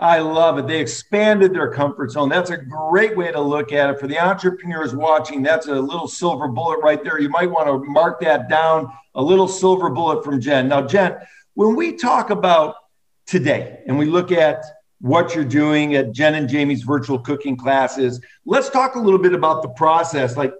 I 0.00 0.18
love 0.18 0.58
it. 0.58 0.66
They 0.66 0.80
expanded 0.80 1.54
their 1.54 1.70
comfort 1.70 2.10
zone. 2.10 2.28
That's 2.28 2.50
a 2.50 2.56
great 2.56 3.16
way 3.16 3.30
to 3.30 3.40
look 3.40 3.72
at 3.72 3.90
it. 3.90 4.00
For 4.00 4.08
the 4.08 4.18
entrepreneurs 4.18 4.94
watching, 4.94 5.42
that's 5.42 5.68
a 5.68 5.74
little 5.74 6.08
silver 6.08 6.48
bullet 6.48 6.80
right 6.82 7.02
there. 7.02 7.20
You 7.20 7.28
might 7.28 7.50
want 7.50 7.68
to 7.68 7.78
mark 7.90 8.20
that 8.20 8.48
down 8.48 8.92
a 9.14 9.22
little 9.22 9.46
silver 9.46 9.90
bullet 9.90 10.24
from 10.24 10.40
Jen. 10.40 10.68
Now, 10.68 10.82
Jen, 10.82 11.16
when 11.54 11.76
we 11.76 11.92
talk 11.92 12.30
about 12.30 12.74
today 13.26 13.82
and 13.86 13.96
we 13.96 14.06
look 14.06 14.32
at 14.32 14.64
what 15.00 15.34
you're 15.34 15.44
doing 15.44 15.94
at 15.94 16.12
Jen 16.12 16.34
and 16.34 16.48
Jamey's 16.48 16.82
virtual 16.82 17.18
cooking 17.18 17.56
classes, 17.56 18.20
let's 18.44 18.70
talk 18.70 18.96
a 18.96 19.00
little 19.00 19.20
bit 19.20 19.32
about 19.32 19.62
the 19.62 19.68
process. 19.70 20.36
Like, 20.36 20.52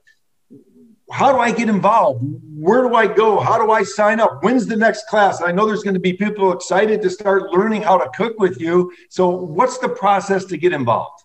how 1.11 1.33
do 1.33 1.39
I 1.39 1.53
get 1.53 1.69
involved? 1.69 2.25
Where 2.57 2.83
do 2.83 2.95
I 2.95 3.07
go? 3.07 3.39
How 3.39 3.59
do 3.59 3.71
I 3.71 3.83
sign 3.83 4.21
up? 4.21 4.43
When's 4.43 4.67
the 4.67 4.77
next 4.77 5.07
class? 5.07 5.43
I 5.43 5.53
know 5.53 5.67
there's 5.67 5.83
going 5.83 5.95
to 5.95 6.01
be 6.01 6.15
people 6.15 6.53
excited 6.53 7.03
to 7.03 7.11
start 7.11 7.51
learning 7.51 7.83
how 7.83 7.99
to 7.99 8.09
cook 8.17 8.39
with 8.39 8.61
you. 8.61 8.93
So, 9.11 9.29
what's 9.29 9.79
the 9.79 9.89
process 9.89 10.45
to 10.47 10.57
get 10.57 10.73
involved? 10.73 11.25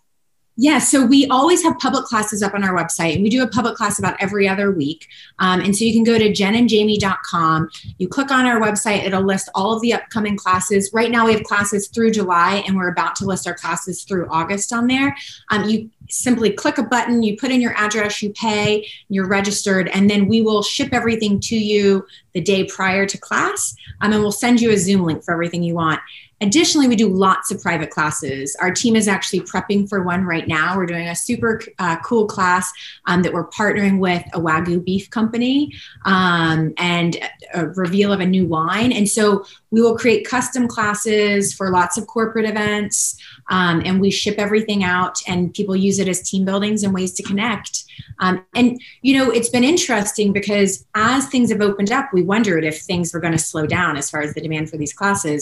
Yeah, 0.62 0.80
so 0.80 1.06
we 1.06 1.26
always 1.28 1.64
have 1.64 1.80
public 1.80 2.04
classes 2.04 2.44
up 2.44 2.54
on 2.54 2.66
our 2.66 2.76
website, 2.76 3.14
and 3.14 3.24
we 3.24 3.30
do 3.30 3.42
a 3.44 3.48
public 3.48 3.76
class 3.76 3.98
about 3.98 4.22
every 4.22 4.46
other 4.46 4.72
week. 4.72 5.08
Um, 5.40 5.62
and 5.62 5.74
so 5.74 5.86
you 5.86 5.94
can 5.94 6.04
go 6.04 6.20
to 6.20 6.34
jenandjamey.com. 6.34 7.70
You 7.98 8.10
click 8.10 8.30
on 8.30 8.46
our 8.46 8.60
website, 8.60 9.06
it'll 9.06 9.24
list 9.24 9.48
all 9.56 9.74
of 9.74 9.82
the 9.82 9.94
upcoming 9.94 10.36
classes. 10.36 10.90
Right 10.94 11.12
now, 11.12 11.26
we 11.28 11.32
have 11.32 11.44
classes 11.44 11.88
through 11.88 12.12
July, 12.12 12.62
and 12.68 12.76
we're 12.76 12.90
about 12.90 13.16
to 13.18 13.26
list 13.26 13.48
our 13.48 13.54
classes 13.54 14.04
through 14.04 14.28
August 14.30 14.74
on 14.74 14.88
there. 14.88 15.16
Um, 15.50 15.70
you 15.70 15.90
simply 16.10 16.52
click 16.52 16.78
a 16.78 16.84
button, 16.84 17.24
you 17.24 17.38
put 17.38 17.52
in 17.52 17.62
your 17.62 17.76
address, 17.76 18.22
you 18.22 18.32
pay, 18.32 18.88
you're 19.10 19.28
registered, 19.28 19.88
and 19.90 20.10
then 20.10 20.28
we 20.28 20.42
will 20.42 20.64
ship 20.64 20.90
everything 20.92 21.40
to 21.40 21.58
you 21.58 22.06
the 22.40 22.46
day 22.46 22.64
prior 22.64 23.06
to 23.06 23.18
class. 23.18 23.76
Um, 24.02 24.14
and 24.14 24.22
we'll 24.22 24.32
send 24.32 24.62
you 24.62 24.72
a 24.72 24.78
Zoom 24.78 25.04
link 25.04 25.24
for 25.24 25.34
everything 25.34 25.62
you 25.62 25.76
want. 25.76 26.00
Additionally, 26.42 26.88
we 26.88 26.96
do 26.96 27.10
lots 27.10 27.52
of 27.52 27.62
private 27.62 27.90
classes. 27.90 28.56
Our 28.62 28.72
team 28.72 28.96
is 28.96 29.10
actually 29.10 29.42
prepping 29.42 29.90
for 29.90 30.04
one 30.04 30.24
right 30.24 30.48
now. 30.48 30.78
We're 30.78 30.86
doing 30.86 31.10
a 31.10 31.16
super 31.16 31.62
uh, 31.80 31.98
cool 32.00 32.28
class 32.28 32.72
um, 33.08 33.24
that 33.24 33.34
we're 33.34 33.50
partnering 33.50 34.00
with 34.00 34.24
a 34.34 34.40
Wagyu 34.40 34.82
beef 34.82 35.10
company 35.10 35.74
um, 36.06 36.74
and 36.78 37.18
a 37.54 37.68
reveal 37.68 38.14
of 38.14 38.22
a 38.22 38.26
new 38.26 38.46
wine. 38.46 38.94
And 38.94 39.10
so 39.10 39.44
we 39.72 39.82
will 39.82 39.98
create 39.98 40.26
custom 40.26 40.70
classes 40.70 41.54
for 41.54 41.72
lots 41.72 41.98
of 41.98 42.08
corporate 42.08 42.46
events 42.46 43.18
um, 43.50 43.82
and 43.84 44.00
we 44.00 44.10
ship 44.10 44.36
everything 44.38 44.84
out 44.84 45.18
and 45.28 45.54
people 45.54 45.76
use 45.76 46.00
it 46.00 46.08
as 46.08 46.22
team 46.22 46.46
buildings 46.46 46.84
and 46.84 46.94
ways 46.94 47.14
to 47.16 47.24
connect. 47.24 47.84
Um, 48.20 48.46
and, 48.56 48.82
you 49.02 49.18
know, 49.18 49.30
it's 49.30 49.50
been 49.50 49.64
interesting 49.64 50.32
because 50.32 50.86
as 50.96 51.28
things 51.28 51.52
have 51.52 51.62
opened 51.62 51.92
up, 51.92 52.14
we 52.14 52.22
wondered 52.30 52.64
if 52.64 52.80
things 52.80 53.14
were 53.14 53.20
going 53.20 53.38
to 53.40 53.46
slow 53.52 53.66
down 53.66 53.98
as 53.98 54.10
far 54.10 54.22
as 54.22 54.34
the 54.34 54.42
demand 54.42 54.70
for 54.70 54.78
these 54.78 54.94
classes 54.94 55.42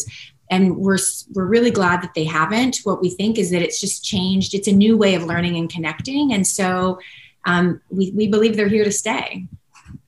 and 0.50 0.77
we're 0.77 0.98
we're 1.34 1.46
really 1.46 1.72
glad 1.72 2.01
that 2.01 2.13
they 2.13 2.24
haven't. 2.24 2.79
What 2.84 3.01
we 3.01 3.10
think 3.10 3.38
is 3.38 3.51
that 3.51 3.62
it's 3.62 3.79
just 3.79 4.03
changed. 4.03 4.53
It's 4.53 4.67
a 4.67 4.72
new 4.72 4.98
way 4.98 5.15
of 5.15 5.24
learning 5.24 5.58
and 5.58 5.70
connecting, 5.70 6.34
and 6.34 6.46
so 6.46 7.00
um, 7.46 7.82
we 7.89 8.12
we 8.12 8.27
believe 8.27 8.56
they're 8.56 8.67
here 8.67 8.84
to 8.84 8.91
stay. 8.91 9.46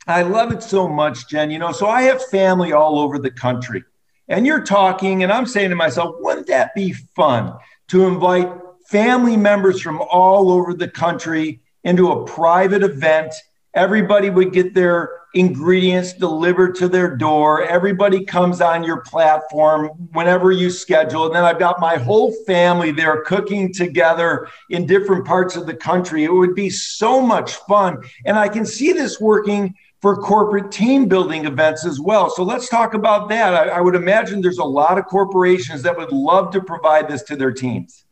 I 0.07 0.23
love 0.23 0.51
it 0.51 0.63
so 0.63 0.87
much, 0.87 1.27
Jen. 1.29 1.51
You 1.51 1.59
know, 1.59 1.71
so 1.71 1.87
I 1.87 2.03
have 2.03 2.23
family 2.25 2.73
all 2.73 2.99
over 2.99 3.19
the 3.19 3.31
country, 3.31 3.83
and 4.27 4.45
you're 4.45 4.63
talking, 4.63 5.23
and 5.23 5.31
I'm 5.31 5.45
saying 5.45 5.69
to 5.69 5.75
myself, 5.75 6.15
wouldn't 6.19 6.47
that 6.47 6.73
be 6.73 6.93
fun 7.15 7.53
to 7.89 8.07
invite 8.07 8.49
family 8.87 9.37
members 9.37 9.81
from 9.81 10.01
all 10.01 10.51
over 10.51 10.73
the 10.73 10.87
country 10.87 11.61
into 11.83 12.11
a 12.11 12.25
private 12.25 12.83
event? 12.83 13.33
Everybody 13.73 14.29
would 14.29 14.51
get 14.51 14.73
their 14.73 15.11
ingredients 15.35 16.13
delivered 16.13 16.73
to 16.75 16.87
their 16.87 17.15
door. 17.15 17.63
Everybody 17.63 18.25
comes 18.25 18.61
on 18.61 18.83
your 18.83 19.01
platform 19.01 19.89
whenever 20.11 20.51
you 20.51 20.71
schedule. 20.71 21.27
And 21.27 21.35
then 21.35 21.43
I've 21.43 21.59
got 21.59 21.79
my 21.79 21.97
whole 21.97 22.33
family 22.47 22.91
there 22.91 23.21
cooking 23.21 23.71
together 23.71 24.47
in 24.71 24.87
different 24.87 25.25
parts 25.25 25.55
of 25.55 25.67
the 25.67 25.75
country. 25.75 26.23
It 26.23 26.33
would 26.33 26.55
be 26.55 26.71
so 26.71 27.21
much 27.21 27.53
fun. 27.67 27.97
And 28.25 28.39
I 28.39 28.47
can 28.47 28.65
see 28.65 28.91
this 28.91 29.19
working 29.19 29.75
for 30.01 30.15
corporate 30.15 30.71
team 30.71 31.07
building 31.07 31.45
events 31.45 31.85
as 31.85 31.99
well. 31.99 32.29
So 32.29 32.41
let's 32.43 32.69
talk 32.69 32.93
about 32.93 33.29
that. 33.29 33.53
I, 33.53 33.77
I 33.77 33.81
would 33.81 33.95
imagine 33.95 34.41
there's 34.41 34.57
a 34.57 34.63
lot 34.63 34.97
of 34.97 35.05
corporations 35.05 35.83
that 35.83 35.95
would 35.95 36.11
love 36.11 36.51
to 36.53 36.61
provide 36.61 37.07
this 37.07 37.21
to 37.23 37.35
their 37.35 37.51
teams. 37.51 38.05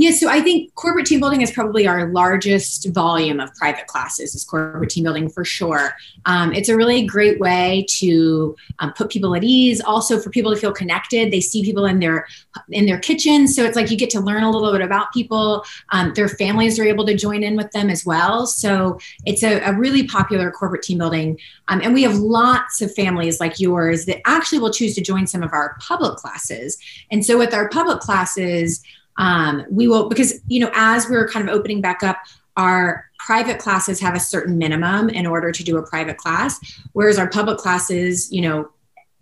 Yeah, 0.00 0.12
so 0.12 0.28
I 0.28 0.40
think 0.40 0.72
corporate 0.76 1.06
team 1.06 1.18
building 1.18 1.40
is 1.40 1.50
probably 1.50 1.88
our 1.88 2.12
largest 2.12 2.88
volume 2.90 3.40
of 3.40 3.52
private 3.56 3.88
classes. 3.88 4.32
Is 4.32 4.44
corporate 4.44 4.90
team 4.90 5.02
building 5.02 5.28
for 5.28 5.44
sure. 5.44 5.92
Um, 6.24 6.52
it's 6.52 6.68
a 6.68 6.76
really 6.76 7.04
great 7.04 7.40
way 7.40 7.84
to 7.96 8.54
um, 8.78 8.92
put 8.92 9.10
people 9.10 9.34
at 9.34 9.42
ease. 9.42 9.80
Also, 9.80 10.20
for 10.20 10.30
people 10.30 10.54
to 10.54 10.60
feel 10.60 10.70
connected, 10.70 11.32
they 11.32 11.40
see 11.40 11.64
people 11.64 11.84
in 11.84 11.98
their 11.98 12.28
in 12.70 12.86
their 12.86 13.00
kitchen, 13.00 13.48
so 13.48 13.64
it's 13.64 13.74
like 13.74 13.90
you 13.90 13.96
get 13.96 14.08
to 14.10 14.20
learn 14.20 14.44
a 14.44 14.50
little 14.52 14.70
bit 14.70 14.82
about 14.82 15.12
people. 15.12 15.64
Um, 15.90 16.12
their 16.14 16.28
families 16.28 16.78
are 16.78 16.84
able 16.84 17.04
to 17.04 17.16
join 17.16 17.42
in 17.42 17.56
with 17.56 17.72
them 17.72 17.90
as 17.90 18.06
well. 18.06 18.46
So 18.46 19.00
it's 19.26 19.42
a, 19.42 19.58
a 19.62 19.72
really 19.72 20.06
popular 20.06 20.52
corporate 20.52 20.82
team 20.82 20.98
building, 20.98 21.40
um, 21.66 21.80
and 21.82 21.92
we 21.92 22.04
have 22.04 22.14
lots 22.14 22.80
of 22.80 22.94
families 22.94 23.40
like 23.40 23.58
yours 23.58 24.04
that 24.04 24.20
actually 24.28 24.60
will 24.60 24.72
choose 24.72 24.94
to 24.94 25.00
join 25.00 25.26
some 25.26 25.42
of 25.42 25.52
our 25.52 25.76
public 25.80 26.18
classes. 26.18 26.78
And 27.10 27.26
so 27.26 27.36
with 27.36 27.52
our 27.52 27.68
public 27.68 27.98
classes 27.98 28.80
um, 29.18 29.64
we 29.70 29.86
will 29.86 30.08
because 30.08 30.40
you 30.46 30.60
know 30.60 30.70
as 30.74 31.08
we're 31.08 31.28
kind 31.28 31.48
of 31.48 31.54
opening 31.54 31.80
back 31.80 32.02
up 32.02 32.18
our 32.56 33.04
private 33.18 33.58
classes 33.58 34.00
have 34.00 34.14
a 34.14 34.20
certain 34.20 34.56
minimum 34.56 35.10
in 35.10 35.26
order 35.26 35.52
to 35.52 35.62
do 35.62 35.76
a 35.76 35.86
private 35.86 36.16
class 36.16 36.58
whereas 36.92 37.18
our 37.18 37.28
public 37.28 37.58
classes 37.58 38.32
you 38.32 38.40
know 38.40 38.70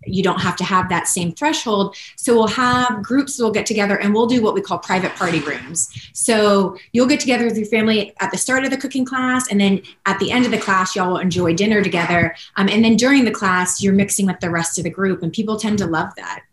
you 0.07 0.23
don't 0.23 0.39
have 0.39 0.55
to 0.55 0.63
have 0.63 0.89
that 0.89 1.07
same 1.07 1.31
threshold. 1.31 1.95
So 2.15 2.33
we'll 2.33 2.47
have 2.47 3.01
groups 3.03 3.37
that 3.37 3.43
will 3.43 3.51
get 3.51 3.65
together 3.65 3.99
and 3.99 4.13
we'll 4.13 4.27
do 4.27 4.41
what 4.41 4.53
we 4.53 4.61
call 4.61 4.79
private 4.79 5.13
party 5.15 5.39
rooms. 5.39 5.89
So 6.13 6.77
you'll 6.91 7.07
get 7.07 7.19
together 7.19 7.45
with 7.45 7.57
your 7.57 7.67
family 7.67 8.13
at 8.19 8.31
the 8.31 8.37
start 8.37 8.63
of 8.63 8.71
the 8.71 8.77
cooking 8.77 9.05
class, 9.05 9.49
and 9.49 9.59
then 9.59 9.81
at 10.05 10.19
the 10.19 10.31
end 10.31 10.45
of 10.45 10.51
the 10.51 10.57
class, 10.57 10.95
y'all 10.95 11.11
will 11.11 11.17
enjoy 11.17 11.53
dinner 11.53 11.83
together. 11.83 12.35
Um, 12.55 12.69
and 12.69 12.83
then 12.83 12.95
during 12.95 13.25
the 13.25 13.31
class, 13.31 13.81
you're 13.81 13.93
mixing 13.93 14.25
with 14.25 14.39
the 14.39 14.49
rest 14.49 14.77
of 14.77 14.83
the 14.83 14.89
group, 14.89 15.23
and 15.23 15.33
people 15.33 15.57
tend 15.57 15.77
to 15.79 15.85
love 15.85 16.09
that. 16.17 16.43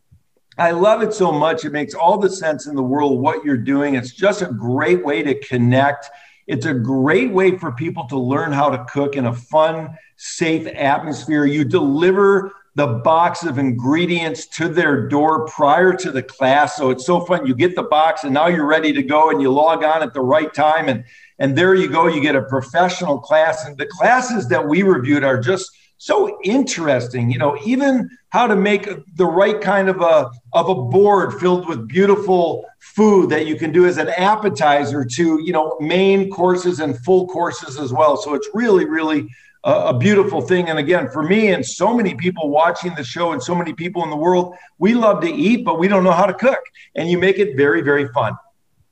I 0.56 0.70
love 0.70 1.02
it 1.02 1.12
so 1.12 1.32
much. 1.32 1.64
It 1.64 1.72
makes 1.72 1.94
all 1.94 2.18
the 2.18 2.30
sense 2.30 2.66
in 2.66 2.76
the 2.76 2.82
world 2.82 3.20
what 3.20 3.44
you're 3.44 3.56
doing. 3.56 3.94
It's 3.94 4.12
just 4.12 4.42
a 4.42 4.46
great 4.46 5.04
way 5.04 5.22
to 5.22 5.38
connect. 5.40 6.10
It's 6.46 6.66
a 6.66 6.74
great 6.74 7.32
way 7.32 7.58
for 7.58 7.72
people 7.72 8.06
to 8.08 8.18
learn 8.18 8.52
how 8.52 8.70
to 8.70 8.84
cook 8.84 9.16
in 9.16 9.26
a 9.26 9.32
fun, 9.32 9.96
safe 10.16 10.66
atmosphere. 10.66 11.44
You 11.44 11.64
deliver 11.64 12.52
the 12.76 12.86
box 12.86 13.44
of 13.44 13.58
ingredients 13.58 14.46
to 14.46 14.68
their 14.68 15.08
door 15.08 15.46
prior 15.46 15.92
to 15.92 16.10
the 16.10 16.22
class. 16.22 16.76
So 16.76 16.90
it's 16.90 17.06
so 17.06 17.20
fun. 17.20 17.46
You 17.46 17.54
get 17.54 17.76
the 17.76 17.84
box 17.84 18.24
and 18.24 18.34
now 18.34 18.48
you're 18.48 18.66
ready 18.66 18.92
to 18.92 19.02
go 19.02 19.30
and 19.30 19.40
you 19.40 19.50
log 19.50 19.84
on 19.84 20.02
at 20.02 20.12
the 20.12 20.20
right 20.20 20.52
time. 20.52 20.88
And, 20.88 21.04
and 21.38 21.56
there 21.56 21.74
you 21.74 21.88
go. 21.88 22.08
You 22.08 22.20
get 22.20 22.34
a 22.36 22.42
professional 22.42 23.18
class. 23.18 23.64
And 23.64 23.78
the 23.78 23.86
classes 23.86 24.48
that 24.48 24.66
we 24.66 24.82
reviewed 24.82 25.24
are 25.24 25.38
just 25.38 25.70
so 25.96 26.38
interesting 26.42 27.30
you 27.30 27.38
know 27.38 27.56
even 27.64 28.08
how 28.34 28.48
to 28.48 28.56
make 28.56 28.88
the 29.14 29.24
right 29.24 29.60
kind 29.60 29.88
of 29.88 30.00
a 30.00 30.28
of 30.54 30.68
a 30.68 30.74
board 30.74 31.34
filled 31.34 31.68
with 31.68 31.86
beautiful 31.86 32.64
food 32.80 33.30
that 33.30 33.46
you 33.46 33.56
can 33.56 33.70
do 33.70 33.86
as 33.86 33.96
an 33.96 34.08
appetizer 34.08 35.04
to 35.04 35.40
you 35.40 35.52
know 35.52 35.76
main 35.80 36.28
courses 36.30 36.80
and 36.80 36.98
full 37.04 37.28
courses 37.28 37.78
as 37.78 37.92
well. 37.92 38.16
So 38.16 38.34
it's 38.34 38.48
really 38.52 38.86
really 38.86 39.28
a, 39.62 39.72
a 39.72 39.98
beautiful 39.98 40.40
thing. 40.40 40.68
And 40.68 40.80
again 40.80 41.08
for 41.10 41.22
me 41.22 41.52
and 41.52 41.64
so 41.64 41.94
many 41.94 42.16
people 42.16 42.50
watching 42.50 42.92
the 42.96 43.04
show 43.04 43.30
and 43.30 43.40
so 43.40 43.54
many 43.54 43.72
people 43.72 44.02
in 44.02 44.10
the 44.10 44.16
world 44.16 44.56
we 44.78 44.94
love 44.94 45.20
to 45.22 45.32
eat 45.32 45.64
but 45.64 45.78
we 45.78 45.86
don't 45.86 46.02
know 46.02 46.12
how 46.12 46.26
to 46.26 46.34
cook. 46.34 46.60
And 46.96 47.08
you 47.08 47.18
make 47.18 47.38
it 47.38 47.56
very 47.56 47.82
very 47.82 48.08
fun 48.08 48.36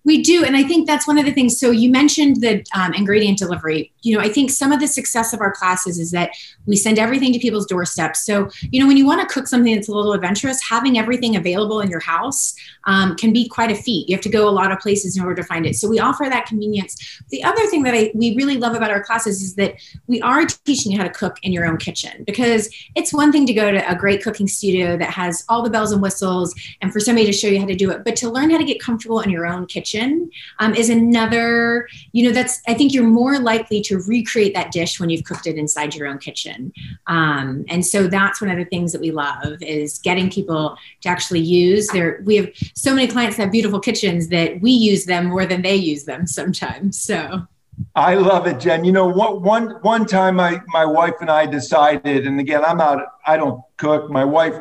We 0.04 0.22
do. 0.22 0.44
And 0.44 0.56
I 0.56 0.64
think 0.64 0.86
that's 0.86 1.06
one 1.06 1.18
of 1.18 1.24
the 1.24 1.32
things. 1.32 1.58
So 1.58 1.70
you 1.70 1.90
mentioned 1.90 2.40
the 2.40 2.64
um, 2.74 2.92
ingredient 2.92 3.38
delivery. 3.38 3.92
You 4.02 4.16
know, 4.16 4.22
I 4.22 4.28
think 4.28 4.50
some 4.50 4.72
of 4.72 4.80
the 4.80 4.88
success 4.88 5.32
of 5.32 5.40
our 5.40 5.52
classes 5.52 5.98
is 5.98 6.10
that 6.10 6.30
we 6.66 6.76
send 6.76 6.98
everything 6.98 7.32
to 7.32 7.38
people's 7.38 7.66
doorsteps. 7.66 8.26
So, 8.26 8.50
you 8.62 8.80
know, 8.80 8.88
when 8.88 8.96
you 8.96 9.06
want 9.06 9.26
to 9.26 9.32
cook 9.32 9.46
something 9.46 9.74
that's 9.74 9.88
a 9.88 9.92
little 9.92 10.12
adventurous, 10.12 10.60
having 10.68 10.98
everything 10.98 11.36
available 11.36 11.80
in 11.80 11.88
your 11.88 12.00
house 12.00 12.54
um, 12.84 13.14
can 13.14 13.32
be 13.32 13.48
quite 13.48 13.70
a 13.70 13.76
feat. 13.76 14.08
You 14.08 14.16
have 14.16 14.22
to 14.22 14.28
go 14.28 14.48
a 14.48 14.50
lot 14.50 14.72
of 14.72 14.80
places 14.80 15.16
in 15.16 15.22
order 15.22 15.36
to 15.40 15.44
find 15.44 15.66
it. 15.66 15.76
So 15.76 15.88
we 15.88 16.00
offer 16.00 16.26
that 16.28 16.46
convenience. 16.46 17.20
The 17.30 17.44
other 17.44 17.64
thing 17.66 17.84
that 17.84 17.94
I, 17.94 18.10
we 18.14 18.34
really 18.34 18.56
love 18.56 18.74
about 18.74 18.90
our 18.90 19.04
classes 19.04 19.40
is 19.40 19.54
that 19.54 19.76
we 20.08 20.20
are 20.22 20.44
teaching 20.44 20.90
you 20.90 20.98
how 20.98 21.04
to 21.04 21.10
cook 21.10 21.36
in 21.44 21.52
your 21.52 21.64
own 21.64 21.76
kitchen 21.76 22.24
because 22.26 22.68
it's 22.96 23.12
one 23.12 23.30
thing 23.30 23.46
to 23.46 23.52
go 23.52 23.70
to 23.70 23.90
a 23.90 23.94
great 23.94 24.22
cooking 24.22 24.48
studio 24.48 24.96
that 24.96 25.10
has 25.10 25.44
all 25.48 25.62
the 25.62 25.70
bells 25.70 25.92
and 25.92 26.02
whistles 26.02 26.54
and 26.80 26.92
for 26.92 26.98
somebody 26.98 27.26
to 27.26 27.32
show 27.32 27.46
you 27.46 27.60
how 27.60 27.66
to 27.66 27.76
do 27.76 27.90
it, 27.92 28.04
but 28.04 28.16
to 28.16 28.28
learn 28.28 28.50
how 28.50 28.58
to 28.58 28.64
get 28.64 28.80
comfortable 28.80 29.20
in 29.20 29.30
your 29.30 29.46
own 29.46 29.64
kitchen 29.66 29.91
kitchen 29.92 30.30
um, 30.58 30.74
is 30.74 30.90
another, 30.90 31.88
you 32.12 32.24
know, 32.24 32.32
that's, 32.32 32.60
I 32.66 32.74
think 32.74 32.92
you're 32.92 33.04
more 33.04 33.38
likely 33.38 33.80
to 33.82 33.98
recreate 33.98 34.54
that 34.54 34.72
dish 34.72 34.98
when 35.00 35.10
you've 35.10 35.24
cooked 35.24 35.46
it 35.46 35.56
inside 35.56 35.94
your 35.94 36.06
own 36.06 36.18
kitchen. 36.18 36.72
Um, 37.06 37.64
and 37.68 37.84
so 37.84 38.06
that's 38.06 38.40
one 38.40 38.50
of 38.50 38.58
the 38.58 38.64
things 38.64 38.92
that 38.92 39.00
we 39.00 39.10
love 39.10 39.62
is 39.62 39.98
getting 39.98 40.30
people 40.30 40.76
to 41.02 41.08
actually 41.08 41.40
use 41.40 41.88
their, 41.88 42.22
we 42.24 42.36
have 42.36 42.50
so 42.74 42.94
many 42.94 43.06
clients 43.06 43.36
that 43.36 43.44
have 43.44 43.52
beautiful 43.52 43.80
kitchens 43.80 44.28
that 44.28 44.60
we 44.60 44.70
use 44.70 45.04
them 45.04 45.26
more 45.26 45.46
than 45.46 45.62
they 45.62 45.76
use 45.76 46.04
them 46.04 46.26
sometimes. 46.26 47.00
So. 47.00 47.46
I 47.94 48.14
love 48.14 48.46
it, 48.46 48.60
Jen. 48.60 48.84
You 48.84 48.92
know, 48.92 49.08
one, 49.08 49.42
one, 49.42 49.70
one 49.82 50.06
time 50.06 50.36
my, 50.36 50.60
my 50.68 50.84
wife 50.84 51.14
and 51.20 51.30
I 51.30 51.46
decided, 51.46 52.26
and 52.26 52.38
again, 52.38 52.64
I'm 52.64 52.76
not, 52.76 52.98
I 53.26 53.36
don't 53.36 53.62
cook. 53.76 54.10
My 54.10 54.24
wife 54.24 54.54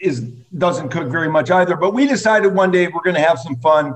is 0.00 0.20
doesn't 0.56 0.88
cook 0.88 1.08
very 1.08 1.28
much 1.28 1.50
either, 1.50 1.76
but 1.76 1.94
we 1.94 2.06
decided 2.06 2.54
one 2.54 2.70
day 2.70 2.88
we're 2.88 3.02
going 3.02 3.14
to 3.14 3.22
have 3.22 3.38
some 3.38 3.54
fun 3.56 3.94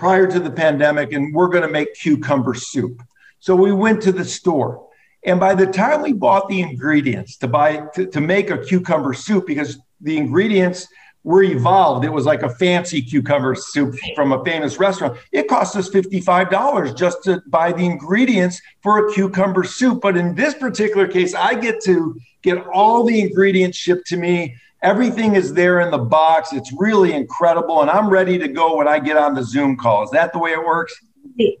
prior 0.00 0.26
to 0.26 0.40
the 0.40 0.50
pandemic 0.50 1.12
and 1.12 1.34
we're 1.34 1.46
going 1.48 1.62
to 1.62 1.68
make 1.68 1.92
cucumber 1.94 2.54
soup. 2.54 3.02
So 3.38 3.54
we 3.54 3.70
went 3.70 4.00
to 4.02 4.12
the 4.12 4.24
store. 4.24 4.88
And 5.24 5.38
by 5.38 5.54
the 5.54 5.66
time 5.66 6.00
we 6.00 6.14
bought 6.14 6.48
the 6.48 6.62
ingredients 6.62 7.36
to 7.36 7.46
buy 7.46 7.82
to, 7.94 8.06
to 8.06 8.20
make 8.20 8.48
a 8.48 8.56
cucumber 8.56 9.12
soup, 9.12 9.46
because 9.46 9.78
the 10.00 10.16
ingredients 10.16 10.88
were 11.22 11.42
evolved, 11.42 12.06
it 12.06 12.12
was 12.12 12.24
like 12.24 12.42
a 12.42 12.48
fancy 12.48 13.02
cucumber 13.02 13.54
soup 13.54 13.94
from 14.14 14.32
a 14.32 14.42
famous 14.42 14.78
restaurant. 14.78 15.18
It 15.32 15.48
cost 15.48 15.76
us 15.76 15.90
$55 15.90 16.96
just 16.96 17.22
to 17.24 17.42
buy 17.48 17.70
the 17.70 17.84
ingredients 17.84 18.58
for 18.82 19.06
a 19.06 19.12
cucumber 19.12 19.64
soup. 19.64 20.00
But 20.00 20.16
in 20.16 20.34
this 20.34 20.54
particular 20.54 21.06
case, 21.08 21.34
I 21.34 21.56
get 21.56 21.84
to 21.84 22.18
get 22.40 22.66
all 22.68 23.04
the 23.04 23.20
ingredients 23.20 23.76
shipped 23.76 24.06
to 24.06 24.16
me 24.16 24.56
Everything 24.82 25.34
is 25.34 25.52
there 25.52 25.80
in 25.80 25.90
the 25.90 25.98
box. 25.98 26.52
It's 26.52 26.72
really 26.78 27.12
incredible. 27.12 27.82
And 27.82 27.90
I'm 27.90 28.08
ready 28.08 28.38
to 28.38 28.48
go 28.48 28.76
when 28.76 28.88
I 28.88 28.98
get 28.98 29.16
on 29.16 29.34
the 29.34 29.42
Zoom 29.42 29.76
call. 29.76 30.04
Is 30.04 30.10
that 30.10 30.32
the 30.32 30.38
way 30.38 30.52
it 30.52 30.64
works? 30.64 30.94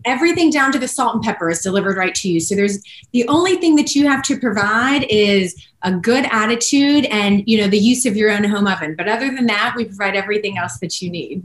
Everything 0.04 0.50
down 0.50 0.72
to 0.72 0.78
the 0.78 0.88
salt 0.88 1.14
and 1.14 1.22
pepper 1.22 1.50
is 1.50 1.60
delivered 1.60 1.96
right 1.96 2.14
to 2.14 2.28
you. 2.30 2.40
So 2.40 2.54
there's 2.54 2.82
the 3.12 3.28
only 3.28 3.56
thing 3.56 3.76
that 3.76 3.94
you 3.94 4.08
have 4.08 4.22
to 4.24 4.38
provide 4.38 5.06
is 5.10 5.54
a 5.82 5.92
good 5.92 6.26
attitude 6.30 7.06
and 7.06 7.42
you 7.46 7.58
know 7.58 7.68
the 7.68 7.78
use 7.78 8.04
of 8.06 8.16
your 8.16 8.30
own 8.30 8.44
home 8.44 8.66
oven. 8.66 8.94
But 8.96 9.08
other 9.08 9.34
than 9.34 9.46
that, 9.46 9.74
we 9.76 9.84
provide 9.84 10.16
everything 10.16 10.58
else 10.58 10.78
that 10.78 11.00
you 11.00 11.10
need. 11.10 11.42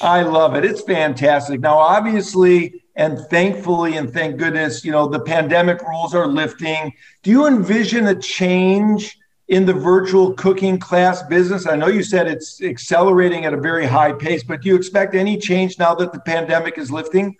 I 0.00 0.22
love 0.22 0.54
it. 0.54 0.64
It's 0.64 0.82
fantastic. 0.82 1.60
Now, 1.60 1.78
obviously, 1.78 2.82
and 2.96 3.18
thankfully, 3.30 3.96
and 3.96 4.12
thank 4.12 4.36
goodness, 4.36 4.84
you 4.84 4.92
know, 4.92 5.08
the 5.08 5.20
pandemic 5.20 5.82
rules 5.82 6.14
are 6.14 6.26
lifting. 6.26 6.92
Do 7.22 7.30
you 7.30 7.46
envision 7.46 8.06
a 8.08 8.14
change 8.14 9.18
in 9.54 9.64
the 9.64 9.72
virtual 9.72 10.32
cooking 10.32 10.80
class 10.80 11.22
business? 11.22 11.64
I 11.64 11.76
know 11.76 11.86
you 11.86 12.02
said 12.02 12.26
it's 12.26 12.60
accelerating 12.60 13.44
at 13.44 13.54
a 13.54 13.56
very 13.56 13.86
high 13.86 14.12
pace, 14.12 14.42
but 14.42 14.62
do 14.62 14.68
you 14.68 14.74
expect 14.74 15.14
any 15.14 15.38
change 15.38 15.78
now 15.78 15.94
that 15.94 16.12
the 16.12 16.18
pandemic 16.18 16.76
is 16.76 16.90
lifting? 16.90 17.36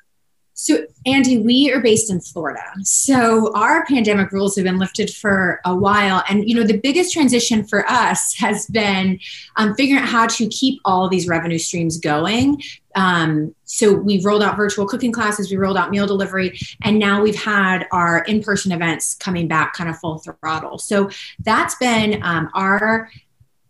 So, 0.57 0.87
Andy, 1.05 1.39
we 1.39 1.73
are 1.73 1.81
based 1.81 2.11
in 2.11 2.21
Florida. 2.21 2.63
So, 2.83 3.53
our 3.55 3.85
pandemic 3.87 4.31
rules 4.31 4.55
have 4.55 4.65
been 4.65 4.79
lifted 4.79 5.11
for 5.11 5.61
a 5.65 5.75
while. 5.75 6.23
And, 6.29 6.49
you 6.49 6.55
know, 6.55 6.63
the 6.63 6.79
biggest 6.79 7.13
transition 7.13 7.65
for 7.65 7.85
us 7.91 8.35
has 8.37 8.67
been 8.67 9.19
um, 9.57 9.75
figuring 9.75 10.01
out 10.01 10.09
how 10.09 10.29
to 10.29 10.47
keep 10.47 10.81
all 10.85 11.09
these 11.09 11.27
revenue 11.27 11.59
streams 11.59 11.99
going. 11.99 12.63
Um, 12.95 13.53
so, 13.65 13.95
we've 13.95 14.25
rolled 14.25 14.45
out 14.45 14.57
virtual 14.57 14.87
cooking 14.87 15.11
classes, 15.11 15.51
we 15.51 15.57
rolled 15.57 15.77
out 15.77 15.91
meal 15.91 16.07
delivery, 16.07 16.57
and 16.85 17.01
now 17.01 17.21
we've 17.21 17.35
had 17.35 17.89
our 17.91 18.23
in 18.23 18.41
person 18.41 18.71
events 18.71 19.17
coming 19.17 19.49
back 19.49 19.75
kind 19.75 19.91
of 19.91 19.99
full 19.99 20.19
throttle. 20.19 20.79
So, 20.79 21.11
that's 21.41 21.75
been 21.75 22.23
um, 22.23 22.49
our 22.55 23.11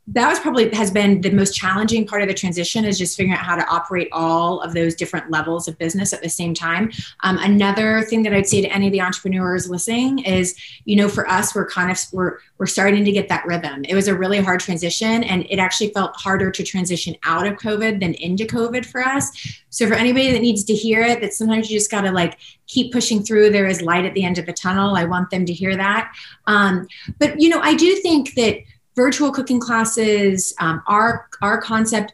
that 0.08 0.28
was 0.28 0.38
probably 0.38 0.68
has 0.74 0.90
been 0.90 1.22
the 1.22 1.30
most 1.30 1.54
challenging 1.54 2.06
part 2.06 2.20
of 2.20 2.28
the 2.28 2.34
transition 2.34 2.84
is 2.84 2.98
just 2.98 3.16
figuring 3.16 3.36
out 3.36 3.44
how 3.44 3.56
to 3.56 3.66
operate 3.68 4.08
all 4.12 4.60
of 4.60 4.74
those 4.74 4.94
different 4.94 5.30
levels 5.30 5.66
of 5.66 5.78
business 5.78 6.12
at 6.12 6.22
the 6.22 6.28
same 6.28 6.52
time. 6.52 6.92
Um, 7.20 7.38
another 7.38 8.02
thing 8.02 8.22
that 8.24 8.34
i'd 8.34 8.46
say 8.46 8.60
to 8.60 8.68
any 8.68 8.86
of 8.86 8.92
the 8.92 9.00
entrepreneurs 9.00 9.68
listening 9.70 10.18
is 10.20 10.56
you 10.84 10.96
know 10.96 11.08
for 11.08 11.28
us 11.28 11.54
we're 11.54 11.68
kind 11.68 11.90
of 11.90 11.98
we're 12.12 12.38
we're 12.58 12.66
starting 12.66 13.04
to 13.04 13.12
get 13.12 13.28
that 13.28 13.44
rhythm. 13.46 13.84
It 13.88 13.94
was 13.94 14.06
a 14.06 14.14
really 14.14 14.38
hard 14.38 14.60
transition 14.60 15.24
and 15.24 15.44
it 15.50 15.58
actually 15.58 15.88
felt 15.90 16.14
harder 16.16 16.50
to 16.50 16.62
transition 16.62 17.16
out 17.24 17.46
of 17.46 17.54
covid 17.54 18.00
than 18.00 18.14
into 18.14 18.44
covid 18.44 18.84
for 18.84 19.00
us. 19.00 19.30
So 19.70 19.88
for 19.88 19.94
anybody 19.94 20.30
that 20.32 20.40
needs 20.40 20.64
to 20.64 20.74
hear 20.74 21.02
it 21.02 21.20
that 21.20 21.32
sometimes 21.32 21.70
you 21.70 21.78
just 21.78 21.90
got 21.90 22.02
to 22.02 22.12
like 22.12 22.38
keep 22.66 22.92
pushing 22.92 23.22
through 23.22 23.50
there 23.50 23.66
is 23.66 23.82
light 23.82 24.04
at 24.04 24.14
the 24.14 24.24
end 24.24 24.38
of 24.38 24.46
the 24.46 24.52
tunnel. 24.52 24.96
I 24.96 25.04
want 25.04 25.30
them 25.30 25.44
to 25.46 25.52
hear 25.52 25.76
that. 25.76 26.12
Um, 26.46 26.86
but 27.18 27.40
you 27.40 27.48
know 27.48 27.60
i 27.60 27.74
do 27.74 27.96
think 27.96 28.34
that 28.34 28.58
virtual 28.94 29.32
cooking 29.32 29.60
classes, 29.60 30.54
um, 30.60 30.82
our 30.86 31.28
our 31.42 31.60
concept. 31.60 32.12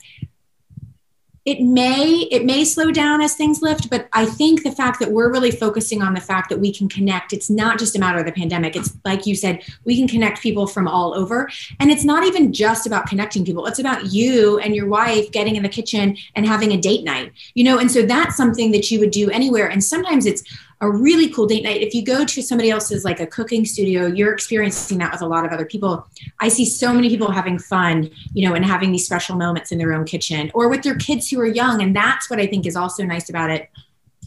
It 1.46 1.62
may 1.62 2.28
it 2.30 2.44
may 2.44 2.64
slow 2.66 2.90
down 2.90 3.22
as 3.22 3.34
things 3.34 3.62
lift, 3.62 3.88
but 3.88 4.08
I 4.12 4.26
think 4.26 4.62
the 4.62 4.70
fact 4.70 5.00
that 5.00 5.10
we're 5.10 5.32
really 5.32 5.50
focusing 5.50 6.02
on 6.02 6.12
the 6.12 6.20
fact 6.20 6.50
that 6.50 6.60
we 6.60 6.72
can 6.72 6.86
connect. 6.86 7.32
It's 7.32 7.48
not 7.48 7.78
just 7.78 7.96
a 7.96 7.98
matter 7.98 8.18
of 8.18 8.26
the 8.26 8.32
pandemic. 8.32 8.76
It's 8.76 8.94
like 9.06 9.26
you 9.26 9.34
said, 9.34 9.62
we 9.84 9.96
can 9.96 10.06
connect 10.06 10.42
people 10.42 10.66
from 10.66 10.86
all 10.86 11.14
over, 11.14 11.48
and 11.80 11.90
it's 11.90 12.04
not 12.04 12.24
even 12.24 12.52
just 12.52 12.86
about 12.86 13.06
connecting 13.06 13.44
people. 13.44 13.66
It's 13.66 13.78
about 13.78 14.12
you 14.12 14.58
and 14.58 14.76
your 14.76 14.86
wife 14.86 15.32
getting 15.32 15.56
in 15.56 15.62
the 15.62 15.68
kitchen 15.68 16.16
and 16.36 16.46
having 16.46 16.72
a 16.72 16.76
date 16.76 17.04
night. 17.04 17.32
You 17.54 17.64
know, 17.64 17.78
and 17.78 17.90
so 17.90 18.02
that's 18.02 18.36
something 18.36 18.70
that 18.72 18.90
you 18.90 19.00
would 19.00 19.10
do 19.10 19.30
anywhere. 19.30 19.68
And 19.68 19.82
sometimes 19.82 20.26
it's 20.26 20.44
a 20.80 20.90
really 20.90 21.28
cool 21.28 21.46
date 21.46 21.62
night. 21.62 21.82
If 21.82 21.94
you 21.94 22.02
go 22.02 22.24
to 22.24 22.42
somebody 22.42 22.70
else's 22.70 23.04
like 23.04 23.20
a 23.20 23.26
cooking 23.26 23.64
studio, 23.64 24.06
you're 24.06 24.32
experiencing 24.32 24.98
that 24.98 25.12
with 25.12 25.20
a 25.20 25.26
lot 25.26 25.44
of 25.44 25.52
other 25.52 25.66
people. 25.66 26.06
I 26.40 26.48
see 26.48 26.64
so 26.64 26.94
many 26.94 27.08
people 27.08 27.30
having 27.30 27.58
fun, 27.58 28.10
you 28.32 28.48
know, 28.48 28.54
and 28.54 28.64
having 28.64 28.90
these 28.90 29.04
special 29.04 29.36
moments 29.36 29.72
in 29.72 29.78
their 29.78 29.92
own 29.92 30.04
kitchen 30.04 30.50
or 30.54 30.68
with 30.68 30.82
their 30.82 30.96
kids 30.96 31.28
who 31.28 31.38
are 31.40 31.46
young. 31.46 31.82
And 31.82 31.94
that's 31.94 32.30
what 32.30 32.40
I 32.40 32.46
think 32.46 32.66
is 32.66 32.76
also 32.76 33.04
nice 33.04 33.28
about 33.28 33.50
it 33.50 33.68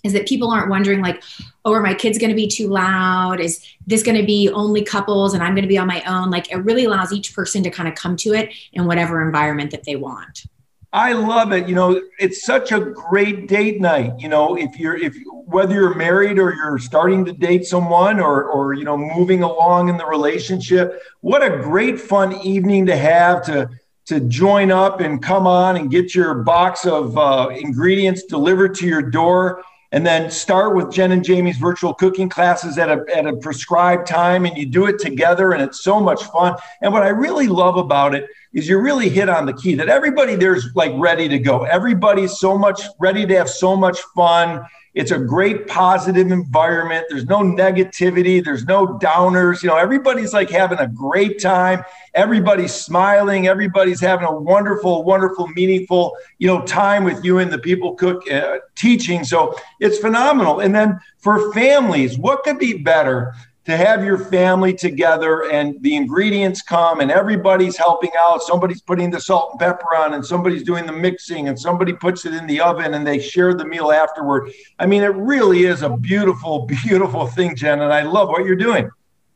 is 0.04 0.13
that 0.13 0.28
people 0.28 0.52
aren't 0.52 0.70
wondering 0.70 1.02
like, 1.02 1.24
oh, 1.66 1.74
are 1.74 1.82
my 1.82 1.94
kids 1.94 2.18
going 2.18 2.30
to 2.30 2.36
be 2.36 2.48
too 2.48 2.68
loud? 2.68 3.39
Is 3.39 3.66
this 3.88 4.04
going 4.04 4.18
to 4.18 4.26
be 4.26 4.50
only 4.50 4.84
couples 4.84 5.34
and 5.34 5.42
I'm 5.42 5.56
going 5.56 5.63
to 5.63 5.68
be 5.68 5.78
on 5.78 5.88
my 5.88 6.04
own? 6.04 6.30
Like 6.30 6.52
it 6.52 6.58
really 6.58 6.86
allows 6.86 7.13
each 7.13 7.34
person 7.34 7.63
to 7.63 7.70
kind 7.70 7.88
of 7.88 7.96
come 7.96 8.18
to 8.18 8.34
it 8.34 8.54
in 8.74 8.86
whatever 8.86 9.26
environment 9.26 9.72
that 9.72 9.86
they 9.86 9.96
want. 9.96 10.46
I 10.94 11.14
love 11.14 11.52
it. 11.54 11.68
You 11.68 11.74
know, 11.74 12.00
it's 12.20 12.46
such 12.46 12.72
a 12.72 12.80
great 12.80 13.48
date 13.48 13.82
night. 13.82 14.14
You 14.20 14.30
know, 14.30 14.56
if 14.56 14.78
you're 14.78 14.96
if 14.96 15.16
whether 15.46 15.74
you're 15.74 15.96
married 15.96 16.38
or 16.38 16.54
you're 16.54 16.78
starting 16.78 17.26
to 17.26 17.34
date 17.34 17.66
someone 17.66 18.20
or 18.20 18.44
or 18.44 18.74
you 18.74 18.84
know 18.84 18.96
moving 18.96 19.42
along 19.42 19.90
in 19.90 19.98
the 19.98 20.06
relationship, 20.06 21.02
what 21.22 21.42
a 21.42 21.50
great 21.50 22.00
fun 22.00 22.40
evening 22.42 22.86
to 22.86 22.96
have 22.96 23.44
to 23.46 23.70
to 24.06 24.20
join 24.20 24.70
up 24.70 25.00
and 25.00 25.24
come 25.24 25.48
on 25.48 25.78
and 25.78 25.90
get 25.90 26.14
your 26.14 26.36
box 26.36 26.86
of 26.86 27.18
uh, 27.18 27.50
ingredients 27.58 28.24
delivered 28.26 28.76
to 28.76 28.86
your 28.86 29.02
door 29.02 29.64
and 29.94 30.04
then 30.04 30.32
start 30.32 30.76
with 30.76 30.92
Jen 30.92 31.12
and 31.12 31.24
Jamey's 31.24 31.58
virtual 31.58 31.94
cooking 31.94 32.28
classes 32.28 32.80
at 32.80 32.90
a, 32.90 33.06
at 33.16 33.28
a 33.28 33.36
prescribed 33.38 34.08
time 34.08 34.46
and 34.46 34.58
you 34.58 34.66
do 34.66 34.88
it 34.88 34.98
together 34.98 35.52
and 35.52 35.62
it's 35.62 35.84
so 35.84 36.00
much 36.00 36.24
fun. 36.24 36.56
And 36.82 36.92
what 36.92 37.04
I 37.04 37.10
really 37.10 37.48
love 37.48 37.78
about 37.78 38.16
it 38.16 38.28
is 38.54 38.68
you 38.68 38.80
really 38.80 39.08
hit 39.08 39.30
on 39.30 39.46
the 39.46 39.54
key 39.54 39.76
that 39.76 39.90
everybody 39.90 40.36
there's 40.36 40.68
like 40.74 40.92
ready 40.96 41.30
to 41.30 41.38
go. 41.38 41.64
Everybody's 41.64 42.40
so 42.40 42.58
much 42.58 42.82
ready 43.00 43.28
to 43.28 43.38
have 43.38 43.50
so 43.50 43.76
much 43.76 44.00
fun. 44.16 44.66
It's 44.94 45.12
a 45.12 45.18
great 45.18 45.68
positive 45.68 46.32
environment. 46.32 47.06
There's 47.10 47.26
no 47.26 47.40
negativity. 47.40 48.44
There's 48.44 48.66
no 48.66 49.00
downers. 49.00 49.64
You 49.64 49.70
know, 49.70 49.78
everybody's 49.78 50.34
like 50.34 50.50
having 50.52 50.78
a 50.78 50.88
great 50.88 51.42
time. 51.42 51.84
Everybody's 52.14 52.74
smiling. 52.74 53.48
Everybody's 53.48 54.00
having 54.00 54.28
a 54.28 54.34
wonderful, 54.34 55.04
wonderful, 55.04 55.48
meaningful, 55.48 56.16
you 56.38 56.48
know, 56.48 56.62
time 56.64 57.04
with 57.04 57.26
you 57.26 57.40
and 57.40 57.52
the 57.52 57.58
people 57.58 57.96
cook 57.96 58.30
uh, 58.32 58.58
teaching. 58.76 59.24
So 59.24 59.56
it's 59.80 59.98
phenomenal. 59.98 60.60
And 60.60 60.76
then 60.76 61.00
for 61.18 61.52
families, 61.54 62.18
what 62.18 62.44
could 62.44 62.60
be 62.60 62.78
better 62.78 63.34
to 63.65 63.78
have 63.78 64.04
your 64.04 64.17
family 64.17 64.73
together 64.73 65.49
and 65.49 65.82
the 65.82 65.95
ingredients 65.95 66.62
come 66.62 66.99
and 66.99 67.10
everybody's 67.10 67.78
helping 67.78 68.12
out. 68.19 68.41
Somebody's 68.41 68.82
putting 68.82 69.10
the 69.10 69.21
salt 69.21 69.52
and 69.52 69.60
pepper 69.60 69.95
on 69.95 70.13
and 70.15 70.26
somebody's 70.26 70.63
doing 70.63 70.86
the 70.86 70.91
mixing 70.91 71.47
and 71.47 71.58
somebody 71.58 71.93
puts 71.93 72.26
it 72.26 72.34
in 72.34 72.45
the 72.45 72.60
oven 72.60 72.93
and 72.93 73.08
they 73.08 73.19
share 73.19 73.54
the 73.54 73.65
meal 73.65 73.91
afterward. 73.91 74.52
I 74.80 74.86
mean, 74.86 75.02
it 75.02 75.15
really 75.15 75.63
is 75.63 75.82
a 75.82 75.89
beautiful, 75.89 76.65
beautiful 76.84 77.26
thing, 77.28 77.56
Jen. 77.56 77.82
And 77.82 77.93
I 77.93 78.04
love 78.04 78.28
what 78.28 78.45
you're 78.45 78.56
doing. 78.56 78.89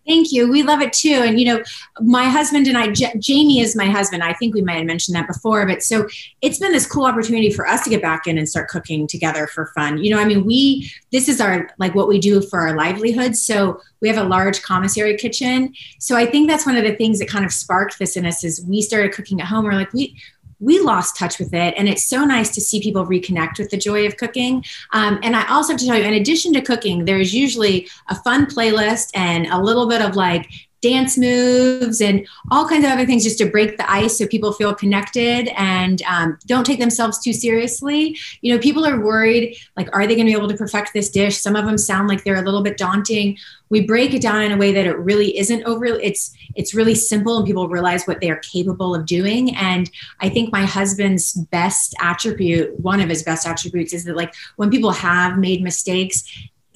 Thank 0.07 0.31
you. 0.31 0.49
We 0.49 0.63
love 0.63 0.79
it 0.79 0.93
too. 0.93 1.21
And, 1.25 1.37
you 1.37 1.45
know, 1.45 1.61
my 1.99 2.23
husband 2.23 2.67
and 2.67 2.77
I, 2.77 2.91
J- 2.91 3.11
Jamey 3.17 3.61
is 3.61 3.75
my 3.75 3.87
husband. 3.87 4.23
I 4.23 4.33
think 4.33 4.55
we 4.55 4.61
might 4.61 4.77
have 4.77 4.85
mentioned 4.85 5.17
that 5.17 5.27
before, 5.27 5.65
but 5.65 5.83
so 5.83 6.07
it's 6.41 6.59
been 6.59 6.71
this 6.71 6.87
cool 6.87 7.05
opportunity 7.05 7.51
for 7.51 7.67
us 7.67 7.83
to 7.83 7.89
get 7.89 8.01
back 8.01 8.25
in 8.25 8.37
and 8.37 8.47
start 8.47 8.69
cooking 8.69 9.05
together 9.05 9.47
for 9.47 9.67
fun. 9.75 9.97
You 9.97 10.15
know, 10.15 10.19
I 10.21 10.25
mean, 10.25 10.45
we, 10.45 10.89
this 11.11 11.27
is 11.27 11.41
our, 11.41 11.69
like 11.77 11.93
what 11.93 12.07
we 12.07 12.19
do 12.19 12.41
for 12.41 12.61
our 12.61 12.77
livelihood. 12.77 13.35
So 13.35 13.81
we 13.99 14.07
have 14.07 14.17
a 14.17 14.23
large 14.23 14.61
commissary 14.61 15.17
kitchen. 15.17 15.73
So 15.99 16.15
I 16.15 16.25
think 16.25 16.47
that's 16.47 16.65
one 16.65 16.77
of 16.77 16.83
the 16.85 16.95
things 16.95 17.19
that 17.19 17.27
kind 17.27 17.43
of 17.43 17.51
sparked 17.51 17.99
this 17.99 18.15
in 18.15 18.25
us 18.25 18.45
is 18.45 18.63
we 18.65 18.81
started 18.81 19.11
cooking 19.11 19.41
at 19.41 19.47
home. 19.47 19.65
We're 19.65 19.73
like, 19.73 19.91
we, 19.91 20.15
we 20.59 20.79
lost 20.79 21.17
touch 21.17 21.39
with 21.39 21.53
it. 21.53 21.73
And 21.77 21.87
it's 21.87 22.03
so 22.03 22.25
nice 22.25 22.49
to 22.55 22.61
see 22.61 22.81
people 22.81 23.05
reconnect 23.05 23.59
with 23.59 23.69
the 23.69 23.77
joy 23.77 24.05
of 24.05 24.17
cooking. 24.17 24.63
Um, 24.93 25.19
and 25.21 25.35
I 25.35 25.47
also 25.49 25.73
have 25.73 25.79
to 25.79 25.85
tell 25.85 25.97
you, 25.97 26.03
in 26.03 26.13
addition 26.13 26.53
to 26.53 26.61
cooking, 26.61 27.05
there's 27.05 27.33
usually 27.33 27.87
a 28.09 28.15
fun 28.15 28.45
playlist 28.45 29.11
and 29.13 29.47
a 29.47 29.61
little 29.61 29.87
bit 29.87 30.01
of 30.01 30.15
like 30.15 30.49
dance 30.81 31.17
moves 31.17 32.01
and 32.01 32.27
all 32.51 32.67
kinds 32.67 32.85
of 32.85 32.91
other 32.91 33.05
things 33.05 33.23
just 33.23 33.37
to 33.39 33.45
break 33.45 33.77
the 33.77 33.91
ice 33.91 34.17
so 34.17 34.27
people 34.27 34.51
feel 34.51 34.75
connected 34.75 35.49
and 35.57 36.01
um, 36.03 36.37
don't 36.45 36.65
take 36.65 36.79
themselves 36.79 37.19
too 37.19 37.33
seriously. 37.33 38.17
You 38.41 38.53
know 38.53 38.59
people 38.59 38.85
are 38.85 38.99
worried 38.99 39.57
like 39.75 39.89
are 39.93 40.05
they 40.05 40.15
going 40.15 40.27
to 40.27 40.31
be 40.31 40.37
able 40.37 40.49
to 40.49 40.57
perfect 40.57 40.93
this 40.93 41.09
dish? 41.09 41.37
Some 41.37 41.55
of 41.55 41.65
them 41.65 41.77
sound 41.77 42.07
like 42.07 42.23
they're 42.23 42.35
a 42.35 42.43
little 42.43 42.61
bit 42.61 42.77
daunting. 42.77 43.37
We 43.69 43.85
break 43.85 44.13
it 44.13 44.21
down 44.21 44.43
in 44.43 44.51
a 44.51 44.57
way 44.57 44.71
that 44.71 44.85
it 44.85 44.97
really 44.97 45.37
isn't 45.37 45.63
over 45.63 45.85
it's 45.85 46.35
it's 46.55 46.73
really 46.73 46.95
simple 46.95 47.37
and 47.37 47.45
people 47.45 47.67
realize 47.69 48.05
what 48.05 48.21
they 48.21 48.29
are 48.29 48.39
capable 48.39 48.93
of 48.93 49.05
doing. 49.05 49.55
And 49.55 49.89
i 50.19 50.29
think 50.29 50.51
my 50.51 50.65
husband's 50.65 51.33
best 51.33 51.95
attribute 51.99 52.79
one 52.79 53.01
of 53.01 53.09
his 53.09 53.23
best 53.23 53.47
attributes 53.47 53.93
is 53.93 54.03
that 54.05 54.15
like 54.15 54.33
when 54.57 54.69
people 54.69 54.91
have 54.91 55.37
made 55.37 55.63
mistakes 55.63 56.23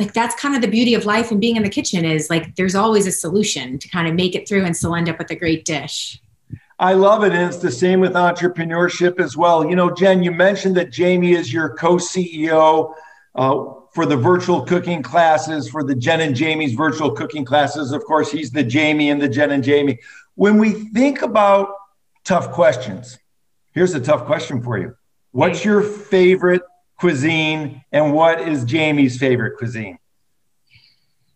like 0.02 0.14
that's 0.14 0.36
kind 0.36 0.56
of 0.56 0.62
the 0.62 0.68
beauty 0.68 0.96
of 0.96 1.06
life 1.06 1.32
and 1.32 1.40
being 1.40 1.56
in 1.56 1.64
the 1.64 1.70
kitchen 1.70 2.04
is 2.04 2.30
like 2.30 2.56
there's 2.56 2.76
always 2.76 3.06
a 3.06 3.12
solution 3.12 3.78
to 3.78 3.88
kind 3.88 4.08
of 4.08 4.16
make 4.16 4.36
it 4.36 4.48
through 4.48 4.66
and 4.66 4.76
still 4.76 4.96
end 4.96 5.08
up 5.08 5.20
with 5.20 5.30
a 5.30 5.36
great 5.36 5.64
dish. 5.64 6.20
I 6.80 6.94
love 6.94 7.24
it. 7.24 7.34
And 7.34 7.48
it's 7.48 7.58
the 7.58 7.72
same 7.72 8.00
with 8.00 8.14
entrepreneurship 8.14 9.20
as 9.20 9.38
well. 9.38 9.64
You 9.70 9.76
know, 9.76 9.94
Jen, 9.94 10.24
you 10.24 10.32
mentioned 10.32 10.76
that 10.78 10.90
Jamey 10.90 11.38
is 11.38 11.54
your 11.54 11.76
co 11.76 11.98
CEO 11.98 12.96
uh, 13.36 13.66
for 13.94 14.08
the 14.08 14.18
virtual 14.18 14.66
cooking 14.66 15.04
classes, 15.04 15.70
for 15.70 15.84
the 15.84 15.94
Jen 15.94 16.22
and 16.22 16.36
Jamey's 16.36 16.74
virtual 16.74 17.12
cooking 17.12 17.46
classes. 17.46 17.92
Of 17.92 18.04
course, 18.06 18.32
he's 18.32 18.50
the 18.50 18.64
Jamey 18.64 19.12
and 19.12 19.22
the 19.22 19.30
Jen 19.30 19.52
and 19.52 19.64
Jamey. 19.64 20.00
When 20.34 20.58
we 20.58 20.72
think 20.72 21.22
about 21.22 21.70
tough 22.24 22.52
questions, 22.52 23.20
here's 23.74 23.94
a 23.94 24.00
tough 24.00 24.26
question 24.26 24.64
for 24.64 24.80
you 24.80 24.96
What's 25.34 25.64
your 25.64 25.84
favorite 25.84 26.64
cuisine 27.02 27.84
and 27.92 28.14
what 28.14 28.40
is 28.40 28.64
Jamey's 28.64 29.18
favorite 29.18 29.58
cuisine? 29.58 29.98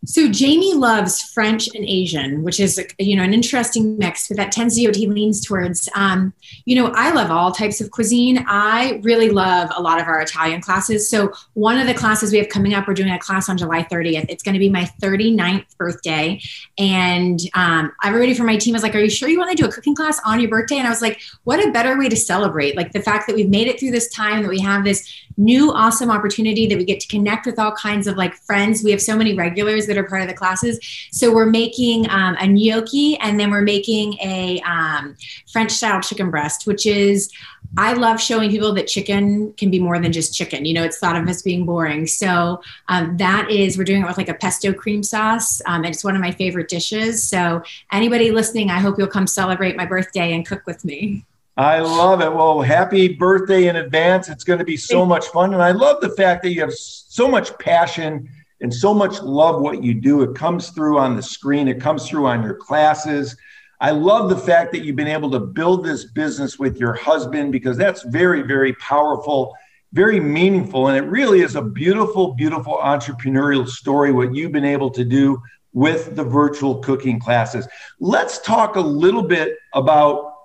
So 0.06 0.28
Jamey 0.28 0.72
loves 0.74 1.20
French 1.20 1.68
and 1.74 1.84
Asian, 1.84 2.44
which 2.44 2.60
is 2.60 2.80
you 2.98 3.16
know 3.16 3.24
an 3.24 3.34
interesting 3.34 3.98
mix, 3.98 4.28
but 4.28 4.36
that 4.36 4.52
tends 4.52 4.76
to 4.76 4.92
he 4.92 5.08
leans 5.08 5.44
towards. 5.44 5.88
Um, 5.96 6.32
you 6.64 6.76
know, 6.76 6.92
I 6.94 7.10
love 7.10 7.32
all 7.32 7.50
types 7.50 7.80
of 7.80 7.90
cuisine. 7.90 8.44
I 8.46 9.00
really 9.02 9.30
love 9.30 9.68
a 9.76 9.82
lot 9.82 10.00
of 10.00 10.06
our 10.06 10.20
Italian 10.20 10.60
classes. 10.60 11.10
So 11.10 11.32
one 11.54 11.76
of 11.76 11.88
the 11.88 11.94
classes 11.94 12.30
we 12.30 12.38
have 12.38 12.48
coming 12.48 12.72
up, 12.72 12.86
we're 12.86 12.94
doing 12.94 13.10
a 13.10 13.18
class 13.18 13.48
on 13.48 13.58
July 13.58 13.82
30th. 13.82 14.26
It's 14.28 14.44
going 14.44 14.52
to 14.52 14.60
be 14.60 14.68
my 14.68 14.84
39th 15.02 15.76
birthday, 15.76 16.40
and 16.78 17.40
um, 17.54 17.90
everybody 18.04 18.34
from 18.34 18.46
my 18.46 18.58
team 18.58 18.74
was 18.74 18.84
like, 18.84 18.94
"Are 18.94 19.00
you 19.00 19.10
sure 19.10 19.28
you 19.28 19.38
want 19.38 19.56
to 19.56 19.60
do 19.60 19.68
a 19.68 19.72
cooking 19.72 19.96
class 19.96 20.20
on 20.24 20.38
your 20.38 20.50
birthday?" 20.50 20.76
And 20.76 20.86
I 20.86 20.90
was 20.90 21.02
like, 21.02 21.20
"What 21.42 21.66
a 21.66 21.72
better 21.72 21.98
way 21.98 22.08
to 22.08 22.16
celebrate! 22.16 22.76
Like 22.76 22.92
the 22.92 23.02
fact 23.02 23.26
that 23.26 23.34
we've 23.34 23.50
made 23.50 23.66
it 23.66 23.80
through 23.80 23.90
this 23.90 24.08
time, 24.10 24.42
that 24.42 24.48
we 24.48 24.60
have 24.60 24.84
this 24.84 25.25
new 25.36 25.72
awesome 25.72 26.10
opportunity, 26.10 26.66
that 26.66 26.78
we 26.78 26.84
get 26.84 27.00
to 27.00 27.08
connect 27.08 27.46
with 27.46 27.58
all 27.58 27.72
kinds 27.72 28.06
of 28.06 28.16
like 28.16 28.34
friends. 28.34 28.82
We 28.82 28.90
have 28.90 29.02
so 29.02 29.16
many 29.16 29.34
regulars 29.34 29.86
that 29.86 29.98
are 29.98 30.04
part 30.04 30.22
of 30.22 30.28
the 30.28 30.34
classes. 30.34 30.78
So 31.10 31.32
we're 31.32 31.46
making 31.46 32.08
um, 32.10 32.36
a 32.38 32.46
gnocchi 32.46 33.16
and 33.18 33.38
then 33.38 33.50
we're 33.50 33.62
making 33.62 34.14
a 34.14 34.60
um, 34.60 35.16
French 35.52 35.72
style 35.72 36.00
chicken 36.00 36.30
breast, 36.30 36.66
which 36.66 36.86
is, 36.86 37.30
I 37.76 37.92
love 37.94 38.20
showing 38.20 38.50
people 38.50 38.72
that 38.74 38.86
chicken 38.86 39.52
can 39.54 39.70
be 39.70 39.78
more 39.78 39.98
than 39.98 40.12
just 40.12 40.34
chicken. 40.34 40.64
You 40.64 40.74
know, 40.74 40.84
it's 40.84 40.98
thought 40.98 41.16
of 41.16 41.28
as 41.28 41.42
being 41.42 41.66
boring. 41.66 42.06
So 42.06 42.62
um, 42.88 43.16
that 43.18 43.50
is, 43.50 43.76
we're 43.76 43.84
doing 43.84 44.02
it 44.02 44.06
with 44.06 44.16
like 44.16 44.28
a 44.28 44.34
pesto 44.34 44.72
cream 44.72 45.02
sauce. 45.02 45.60
Um, 45.66 45.84
and 45.84 45.92
it's 45.94 46.04
one 46.04 46.14
of 46.14 46.20
my 46.20 46.30
favorite 46.30 46.68
dishes. 46.68 47.28
So 47.28 47.62
anybody 47.92 48.30
listening, 48.30 48.70
I 48.70 48.78
hope 48.78 48.98
you'll 48.98 49.08
come 49.08 49.26
celebrate 49.26 49.76
my 49.76 49.84
birthday 49.84 50.32
and 50.32 50.46
cook 50.46 50.62
with 50.66 50.84
me. 50.84 51.24
I 51.56 51.78
love 51.78 52.20
it. 52.20 52.32
Well, 52.32 52.60
happy 52.60 53.14
birthday 53.14 53.68
in 53.68 53.76
advance. 53.76 54.28
It's 54.28 54.44
going 54.44 54.58
to 54.58 54.64
be 54.64 54.76
so 54.76 55.06
much 55.06 55.28
fun. 55.28 55.54
And 55.54 55.62
I 55.62 55.70
love 55.70 56.02
the 56.02 56.10
fact 56.10 56.42
that 56.42 56.50
you 56.50 56.60
have 56.60 56.74
so 56.74 57.28
much 57.28 57.58
passion 57.58 58.28
and 58.60 58.72
so 58.72 58.92
much 58.92 59.22
love 59.22 59.62
what 59.62 59.82
you 59.82 59.94
do. 59.94 60.22
It 60.22 60.36
comes 60.36 60.68
through 60.70 60.98
on 60.98 61.16
the 61.16 61.22
screen, 61.22 61.68
it 61.68 61.80
comes 61.80 62.08
through 62.08 62.26
on 62.26 62.42
your 62.42 62.54
classes. 62.54 63.36
I 63.80 63.90
love 63.90 64.30
the 64.30 64.38
fact 64.38 64.72
that 64.72 64.84
you've 64.84 64.96
been 64.96 65.06
able 65.06 65.30
to 65.30 65.40
build 65.40 65.84
this 65.84 66.04
business 66.04 66.58
with 66.58 66.78
your 66.78 66.94
husband 66.94 67.52
because 67.52 67.76
that's 67.76 68.02
very, 68.04 68.42
very 68.42 68.74
powerful, 68.74 69.54
very 69.92 70.20
meaningful. 70.20 70.88
And 70.88 70.96
it 70.96 71.08
really 71.08 71.40
is 71.40 71.56
a 71.56 71.62
beautiful, 71.62 72.34
beautiful 72.34 72.78
entrepreneurial 72.82 73.68
story, 73.68 74.12
what 74.12 74.34
you've 74.34 74.52
been 74.52 74.64
able 74.64 74.90
to 74.90 75.04
do 75.04 75.42
with 75.74 76.16
the 76.16 76.24
virtual 76.24 76.76
cooking 76.76 77.18
classes. 77.18 77.68
Let's 78.00 78.40
talk 78.40 78.76
a 78.76 78.80
little 78.80 79.22
bit 79.22 79.58
about 79.74 80.35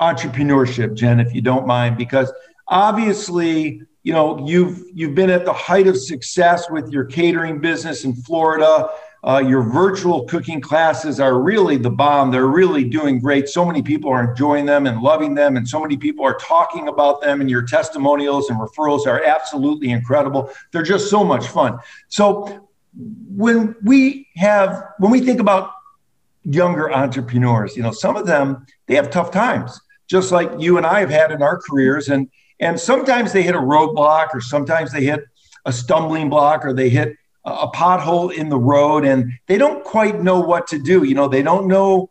entrepreneurship, 0.00 0.94
Jen, 0.94 1.20
if 1.20 1.34
you 1.34 1.40
don't 1.40 1.66
mind, 1.66 1.96
because 1.96 2.32
obviously 2.68 3.82
you 4.02 4.12
know 4.12 4.46
you've 4.46 4.82
you've 4.94 5.14
been 5.14 5.30
at 5.30 5.44
the 5.44 5.52
height 5.52 5.86
of 5.86 5.96
success 5.98 6.70
with 6.70 6.90
your 6.90 7.04
catering 7.04 7.60
business 7.60 8.04
in 8.04 8.14
Florida. 8.14 8.88
Uh, 9.22 9.42
your 9.46 9.60
virtual 9.60 10.24
cooking 10.24 10.62
classes 10.62 11.20
are 11.20 11.38
really 11.38 11.76
the 11.76 11.90
bomb. 11.90 12.30
They're 12.30 12.46
really 12.46 12.84
doing 12.84 13.20
great. 13.20 13.50
So 13.50 13.66
many 13.66 13.82
people 13.82 14.10
are 14.10 14.30
enjoying 14.30 14.64
them 14.64 14.86
and 14.86 15.02
loving 15.02 15.34
them, 15.34 15.58
and 15.58 15.68
so 15.68 15.78
many 15.78 15.98
people 15.98 16.24
are 16.24 16.38
talking 16.38 16.88
about 16.88 17.20
them. 17.20 17.42
And 17.42 17.50
your 17.50 17.60
testimonials 17.62 18.48
and 18.48 18.58
referrals 18.58 19.06
are 19.06 19.22
absolutely 19.22 19.90
incredible. 19.90 20.50
They're 20.72 20.82
just 20.82 21.10
so 21.10 21.22
much 21.22 21.48
fun. 21.48 21.78
So 22.08 22.70
when 23.36 23.76
we 23.82 24.26
have 24.36 24.82
when 24.98 25.10
we 25.10 25.20
think 25.20 25.40
about 25.40 25.72
younger 26.42 26.90
entrepreneurs, 26.90 27.76
you 27.76 27.82
know, 27.82 27.92
some 27.92 28.16
of 28.16 28.26
them 28.26 28.64
they 28.86 28.94
have 28.94 29.10
tough 29.10 29.30
times, 29.30 29.78
just 30.10 30.32
like 30.32 30.50
you 30.58 30.76
and 30.76 30.84
I 30.84 31.00
have 31.00 31.10
had 31.10 31.30
in 31.30 31.40
our 31.40 31.58
careers, 31.58 32.08
and 32.08 32.28
and 32.58 32.78
sometimes 32.78 33.32
they 33.32 33.42
hit 33.42 33.54
a 33.54 33.60
roadblock, 33.60 34.34
or 34.34 34.40
sometimes 34.40 34.92
they 34.92 35.04
hit 35.04 35.20
a 35.64 35.72
stumbling 35.72 36.28
block, 36.28 36.64
or 36.64 36.72
they 36.72 36.88
hit 36.88 37.16
a 37.44 37.68
pothole 37.68 38.34
in 38.34 38.48
the 38.48 38.58
road, 38.58 39.04
and 39.04 39.32
they 39.46 39.56
don't 39.56 39.84
quite 39.84 40.20
know 40.20 40.40
what 40.40 40.66
to 40.66 40.78
do. 40.78 41.04
You 41.04 41.14
know, 41.14 41.28
they 41.28 41.42
don't 41.42 41.68
know 41.68 42.10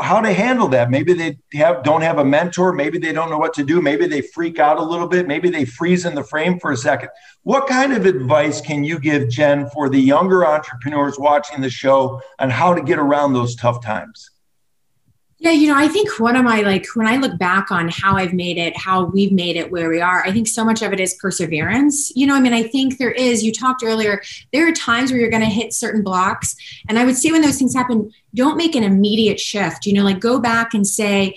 how 0.00 0.20
to 0.20 0.32
handle 0.32 0.68
that. 0.68 0.90
Maybe 0.90 1.12
they 1.12 1.38
have 1.54 1.82
don't 1.82 2.00
have 2.00 2.18
a 2.18 2.24
mentor. 2.24 2.72
Maybe 2.72 2.98
they 2.98 3.12
don't 3.12 3.30
know 3.30 3.38
what 3.38 3.54
to 3.54 3.64
do. 3.64 3.82
Maybe 3.82 4.06
they 4.06 4.22
freak 4.22 4.58
out 4.58 4.78
a 4.78 4.82
little 4.82 5.08
bit. 5.08 5.28
Maybe 5.28 5.50
they 5.50 5.66
freeze 5.66 6.06
in 6.06 6.14
the 6.14 6.24
frame 6.24 6.58
for 6.58 6.72
a 6.72 6.76
second. 6.76 7.10
What 7.42 7.66
kind 7.66 7.92
of 7.92 8.06
advice 8.06 8.62
can 8.62 8.82
you 8.82 8.98
give, 8.98 9.28
Jen, 9.28 9.68
for 9.70 9.90
the 9.90 10.00
younger 10.00 10.46
entrepreneurs 10.46 11.18
watching 11.18 11.60
the 11.60 11.70
show 11.70 12.22
on 12.38 12.48
how 12.48 12.72
to 12.72 12.82
get 12.82 12.98
around 12.98 13.34
those 13.34 13.54
tough 13.56 13.84
times? 13.84 14.30
Yeah, 15.40 15.52
you 15.52 15.68
know, 15.68 15.76
I 15.76 15.86
think 15.86 16.18
one 16.18 16.34
of 16.34 16.44
my 16.44 16.62
like 16.62 16.84
when 16.96 17.06
I 17.06 17.16
look 17.16 17.38
back 17.38 17.70
on 17.70 17.88
how 17.88 18.16
I've 18.16 18.32
made 18.32 18.58
it, 18.58 18.76
how 18.76 19.04
we've 19.04 19.30
made 19.30 19.56
it 19.56 19.70
where 19.70 19.88
we 19.88 20.00
are, 20.00 20.24
I 20.26 20.32
think 20.32 20.48
so 20.48 20.64
much 20.64 20.82
of 20.82 20.92
it 20.92 20.98
is 20.98 21.14
perseverance. 21.14 22.10
You 22.16 22.26
know, 22.26 22.34
I 22.34 22.40
mean, 22.40 22.52
I 22.52 22.64
think 22.64 22.98
there 22.98 23.12
is, 23.12 23.44
you 23.44 23.52
talked 23.52 23.84
earlier, 23.84 24.20
there 24.52 24.68
are 24.68 24.72
times 24.72 25.12
where 25.12 25.20
you're 25.20 25.30
going 25.30 25.42
to 25.42 25.48
hit 25.48 25.72
certain 25.72 26.02
blocks. 26.02 26.56
And 26.88 26.98
I 26.98 27.04
would 27.04 27.16
say 27.16 27.30
when 27.30 27.42
those 27.42 27.56
things 27.56 27.72
happen, 27.72 28.12
don't 28.34 28.56
make 28.56 28.74
an 28.74 28.82
immediate 28.82 29.38
shift. 29.38 29.86
You 29.86 29.92
know, 29.92 30.02
like 30.02 30.18
go 30.18 30.40
back 30.40 30.74
and 30.74 30.84
say, 30.84 31.36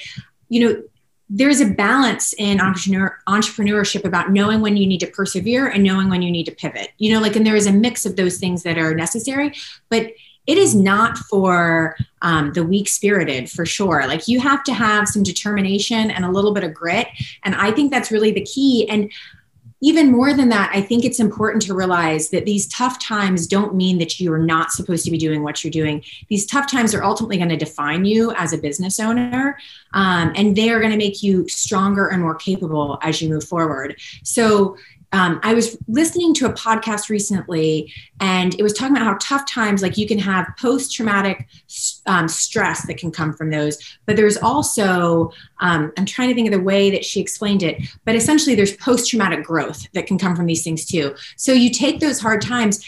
you 0.50 0.68
know, 0.68 0.82
there's 1.30 1.62
a 1.62 1.70
balance 1.70 2.34
in 2.40 2.60
entrepreneur, 2.60 3.18
entrepreneurship 3.30 4.04
about 4.04 4.32
knowing 4.32 4.62
when 4.62 4.78
you 4.78 4.88
need 4.88 5.00
to 5.02 5.08
persevere 5.08 5.68
and 5.68 5.84
knowing 5.84 6.10
when 6.10 6.24
you 6.24 6.32
need 6.32 6.46
to 6.46 6.52
pivot. 6.52 6.90
You 6.98 7.14
know, 7.14 7.22
like, 7.22 7.36
and 7.36 7.46
there 7.46 7.56
is 7.56 7.68
a 7.68 7.72
mix 7.72 8.08
of 8.08 8.16
those 8.16 8.40
things 8.40 8.64
that 8.64 8.80
are 8.80 8.96
necessary. 8.96 9.54
But 9.90 10.12
it 10.48 10.58
is 10.58 10.76
not 10.76 11.18
for 11.18 11.96
um, 12.22 12.52
the 12.54 12.64
weak 12.64 12.88
spirited 12.88 13.50
for 13.50 13.66
sure. 13.66 14.08
Like 14.08 14.28
you 14.28 14.40
have 14.40 14.64
to 14.66 14.74
have 14.74 15.08
some 15.08 15.24
determination 15.24 16.12
and 16.12 16.26
a 16.26 16.32
little 16.32 16.54
bit 16.54 16.64
of 16.64 16.74
grit. 16.74 17.08
And 17.44 17.56
I 17.56 17.72
think 17.72 17.92
that's 17.92 18.12
really 18.12 18.32
the 18.32 18.42
key. 18.42 18.88
And 18.90 19.12
even 19.84 20.12
more 20.12 20.34
than 20.34 20.50
that, 20.50 20.70
I 20.74 20.82
think 20.82 21.04
it's 21.04 21.20
important 21.20 21.64
to 21.64 21.74
realize 21.74 22.30
that 22.30 22.46
these 22.46 22.68
tough 22.68 23.04
times 23.04 23.48
don't 23.48 23.74
mean 23.74 23.98
that 23.98 24.20
you 24.20 24.32
are 24.32 24.40
not 24.40 24.72
supposed 24.72 25.04
to 25.06 25.12
be 25.12 25.18
doing 25.18 25.42
what 25.42 25.64
you're 25.64 25.72
doing. 25.72 26.04
These 26.30 26.46
tough 26.46 26.70
times 26.70 26.94
are 26.94 27.04
ultimately 27.04 27.38
going 27.38 27.50
to 27.50 27.58
define 27.58 28.06
you 28.06 28.32
as 28.34 28.54
a 28.54 28.60
business 28.60 29.00
owner, 29.00 29.58
um, 29.94 30.34
and 30.36 30.56
they 30.56 30.70
are 30.70 30.80
going 30.80 30.92
to 30.92 30.98
make 30.98 31.24
you 31.24 31.48
stronger 31.48 32.08
and 32.08 32.22
more 32.22 32.36
capable 32.36 33.00
as 33.02 33.24
you 33.24 33.30
move 33.30 33.44
forward. 33.44 34.00
So, 34.24 34.78
um, 35.14 35.40
I 35.44 35.54
was 35.54 35.78
listening 35.88 36.34
to 36.36 36.46
a 36.46 36.54
podcast 36.54 37.10
recently, 37.10 37.94
and 38.20 38.54
it 38.58 38.64
was 38.64 38.74
talking 38.74 38.96
about 38.96 39.06
how 39.06 39.18
tough 39.22 39.50
times, 39.50 39.82
like 39.82 39.98
you 39.98 40.08
can 40.08 40.20
have 40.20 40.48
post 40.58 40.94
traumatic 40.94 41.48
um, 42.06 42.28
stress 42.28 42.88
that 42.88 42.98
can 42.98 43.12
come 43.12 43.34
from 43.34 43.50
those. 43.50 43.78
But 44.06 44.16
there's 44.16 44.38
also, 44.38 45.32
um, 45.60 45.92
I'm 45.98 46.06
trying 46.06 46.30
to 46.30 46.36
think 46.36 46.48
of 46.48 46.54
the 46.54 46.64
way 46.64 46.92
that 46.92 47.04
she 47.04 47.20
explained 47.20 47.64
it, 47.64 47.82
but 48.06 48.16
essentially 48.16 48.56
there's 48.56 48.76
post 48.78 49.10
traumatic 49.10 49.44
growth 49.44 49.86
that 49.94 50.08
can 50.08 50.18
come 50.18 50.36
from 50.36 50.46
these 50.46 50.64
things 50.64 50.86
too. 50.86 51.16
So 51.36 51.52
you 51.52 51.70
take 51.72 52.00
those 52.00 52.20
hard 52.20 52.42
times, 52.42 52.86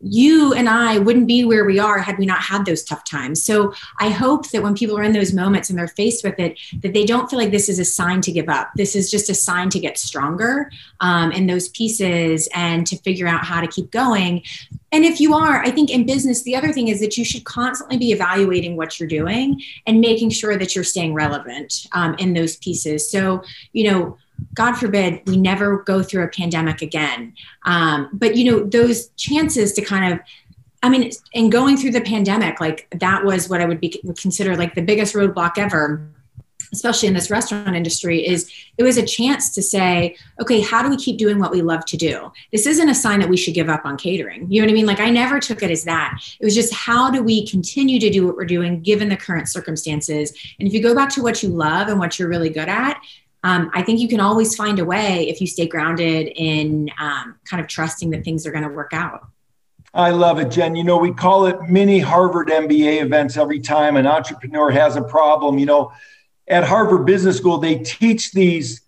you 0.00 0.52
and 0.52 0.68
I 0.68 0.98
wouldn't 0.98 1.26
be 1.26 1.44
where 1.44 1.64
we 1.64 1.78
are 1.78 1.98
had 1.98 2.18
we 2.18 2.26
not 2.26 2.40
had 2.40 2.66
those 2.66 2.84
tough 2.84 3.04
times. 3.04 3.42
So 3.42 3.72
I 4.00 4.10
hope 4.10 4.50
that 4.50 4.62
when 4.62 4.74
people 4.74 4.98
are 4.98 5.02
in 5.02 5.12
those 5.12 5.32
moments 5.32 5.70
and 5.70 5.78
they're 5.78 5.88
faced 5.88 6.24
with 6.24 6.38
it, 6.38 6.58
that 6.80 6.92
they 6.92 7.04
don't 7.04 7.30
feel 7.30 7.38
like 7.38 7.50
this 7.50 7.68
is 7.68 7.78
a 7.78 7.84
sign 7.84 8.20
to 8.22 8.32
give 8.32 8.48
up. 8.48 8.70
This 8.76 8.94
is 8.94 9.10
just 9.10 9.30
a 9.30 9.34
sign 9.34 9.70
to 9.70 9.80
get 9.80 9.98
stronger 9.98 10.70
um, 11.00 11.32
in 11.32 11.46
those 11.46 11.68
pieces 11.68 12.48
and 12.54 12.86
to 12.86 12.96
figure 12.98 13.26
out 13.26 13.44
how 13.44 13.60
to 13.60 13.66
keep 13.66 13.90
going. 13.90 14.42
And 14.92 15.04
if 15.04 15.20
you 15.20 15.34
are, 15.34 15.60
I 15.62 15.70
think 15.70 15.90
in 15.90 16.06
business, 16.06 16.42
the 16.42 16.54
other 16.54 16.72
thing 16.72 16.88
is 16.88 17.00
that 17.00 17.16
you 17.16 17.24
should 17.24 17.44
constantly 17.44 17.96
be 17.96 18.12
evaluating 18.12 18.76
what 18.76 19.00
you're 19.00 19.08
doing 19.08 19.60
and 19.86 20.00
making 20.00 20.30
sure 20.30 20.56
that 20.56 20.74
you're 20.74 20.84
staying 20.84 21.14
relevant 21.14 21.86
um, 21.92 22.14
in 22.18 22.32
those 22.32 22.56
pieces. 22.58 23.10
So, 23.10 23.42
you 23.72 23.90
know, 23.90 24.18
God 24.54 24.74
forbid 24.74 25.22
we 25.26 25.36
never 25.36 25.78
go 25.82 26.02
through 26.02 26.24
a 26.24 26.28
pandemic 26.28 26.82
again. 26.82 27.34
Um, 27.64 28.10
but 28.12 28.36
you 28.36 28.50
know, 28.50 28.64
those 28.64 29.08
chances 29.10 29.72
to 29.74 29.82
kind 29.82 30.12
of, 30.12 30.20
I 30.82 30.88
mean, 30.88 31.10
in 31.32 31.50
going 31.50 31.76
through 31.76 31.92
the 31.92 32.00
pandemic, 32.00 32.60
like 32.60 32.88
that 32.98 33.24
was 33.24 33.48
what 33.48 33.60
I 33.60 33.64
would 33.64 33.80
be 33.80 34.00
would 34.04 34.18
consider 34.18 34.56
like 34.56 34.74
the 34.74 34.82
biggest 34.82 35.14
roadblock 35.14 35.58
ever 35.58 36.08
especially 36.72 37.06
in 37.06 37.14
this 37.14 37.30
restaurant 37.30 37.76
industry 37.76 38.26
is 38.26 38.50
it 38.78 38.82
was 38.82 38.96
a 38.96 39.06
chance 39.06 39.54
to 39.54 39.62
say 39.62 40.16
okay 40.40 40.60
how 40.60 40.82
do 40.82 40.90
we 40.90 40.96
keep 40.96 41.16
doing 41.18 41.38
what 41.38 41.52
we 41.52 41.62
love 41.62 41.84
to 41.86 41.96
do? 41.96 42.32
This 42.52 42.66
isn't 42.66 42.88
a 42.88 42.94
sign 42.94 43.20
that 43.20 43.28
we 43.28 43.36
should 43.36 43.54
give 43.54 43.68
up 43.68 43.84
on 43.84 43.96
catering. 43.96 44.50
You 44.50 44.60
know 44.60 44.66
what 44.66 44.72
i 44.72 44.74
mean? 44.74 44.86
Like 44.86 45.00
i 45.00 45.10
never 45.10 45.38
took 45.40 45.62
it 45.62 45.70
as 45.70 45.84
that. 45.84 46.18
It 46.40 46.44
was 46.44 46.54
just 46.54 46.74
how 46.74 47.10
do 47.10 47.22
we 47.22 47.46
continue 47.46 47.98
to 48.00 48.10
do 48.10 48.26
what 48.26 48.36
we're 48.36 48.44
doing 48.44 48.80
given 48.82 49.08
the 49.08 49.16
current 49.16 49.48
circumstances? 49.48 50.32
And 50.58 50.66
if 50.66 50.74
you 50.74 50.82
go 50.82 50.94
back 50.94 51.10
to 51.10 51.22
what 51.22 51.42
you 51.42 51.48
love 51.48 51.88
and 51.88 51.98
what 51.98 52.18
you're 52.18 52.28
really 52.28 52.50
good 52.50 52.68
at 52.68 53.00
um, 53.44 53.70
I 53.74 53.82
think 53.82 54.00
you 54.00 54.08
can 54.08 54.20
always 54.20 54.56
find 54.56 54.78
a 54.78 54.84
way 54.86 55.28
if 55.28 55.38
you 55.38 55.46
stay 55.46 55.68
grounded 55.68 56.32
in 56.34 56.90
um, 56.98 57.36
kind 57.44 57.60
of 57.60 57.68
trusting 57.68 58.08
that 58.10 58.24
things 58.24 58.46
are 58.46 58.50
going 58.50 58.64
to 58.64 58.70
work 58.70 58.92
out. 58.94 59.28
I 59.92 60.10
love 60.10 60.40
it, 60.40 60.50
Jen. 60.50 60.74
You 60.74 60.82
know, 60.82 60.96
we 60.96 61.12
call 61.12 61.44
it 61.46 61.60
mini 61.68 62.00
Harvard 62.00 62.48
MBA 62.48 63.02
events 63.02 63.36
every 63.36 63.60
time 63.60 63.96
an 63.96 64.06
entrepreneur 64.06 64.70
has 64.70 64.96
a 64.96 65.02
problem. 65.02 65.58
You 65.58 65.66
know, 65.66 65.92
at 66.48 66.64
Harvard 66.64 67.04
Business 67.04 67.36
School, 67.36 67.58
they 67.58 67.78
teach 67.78 68.32
these 68.32 68.80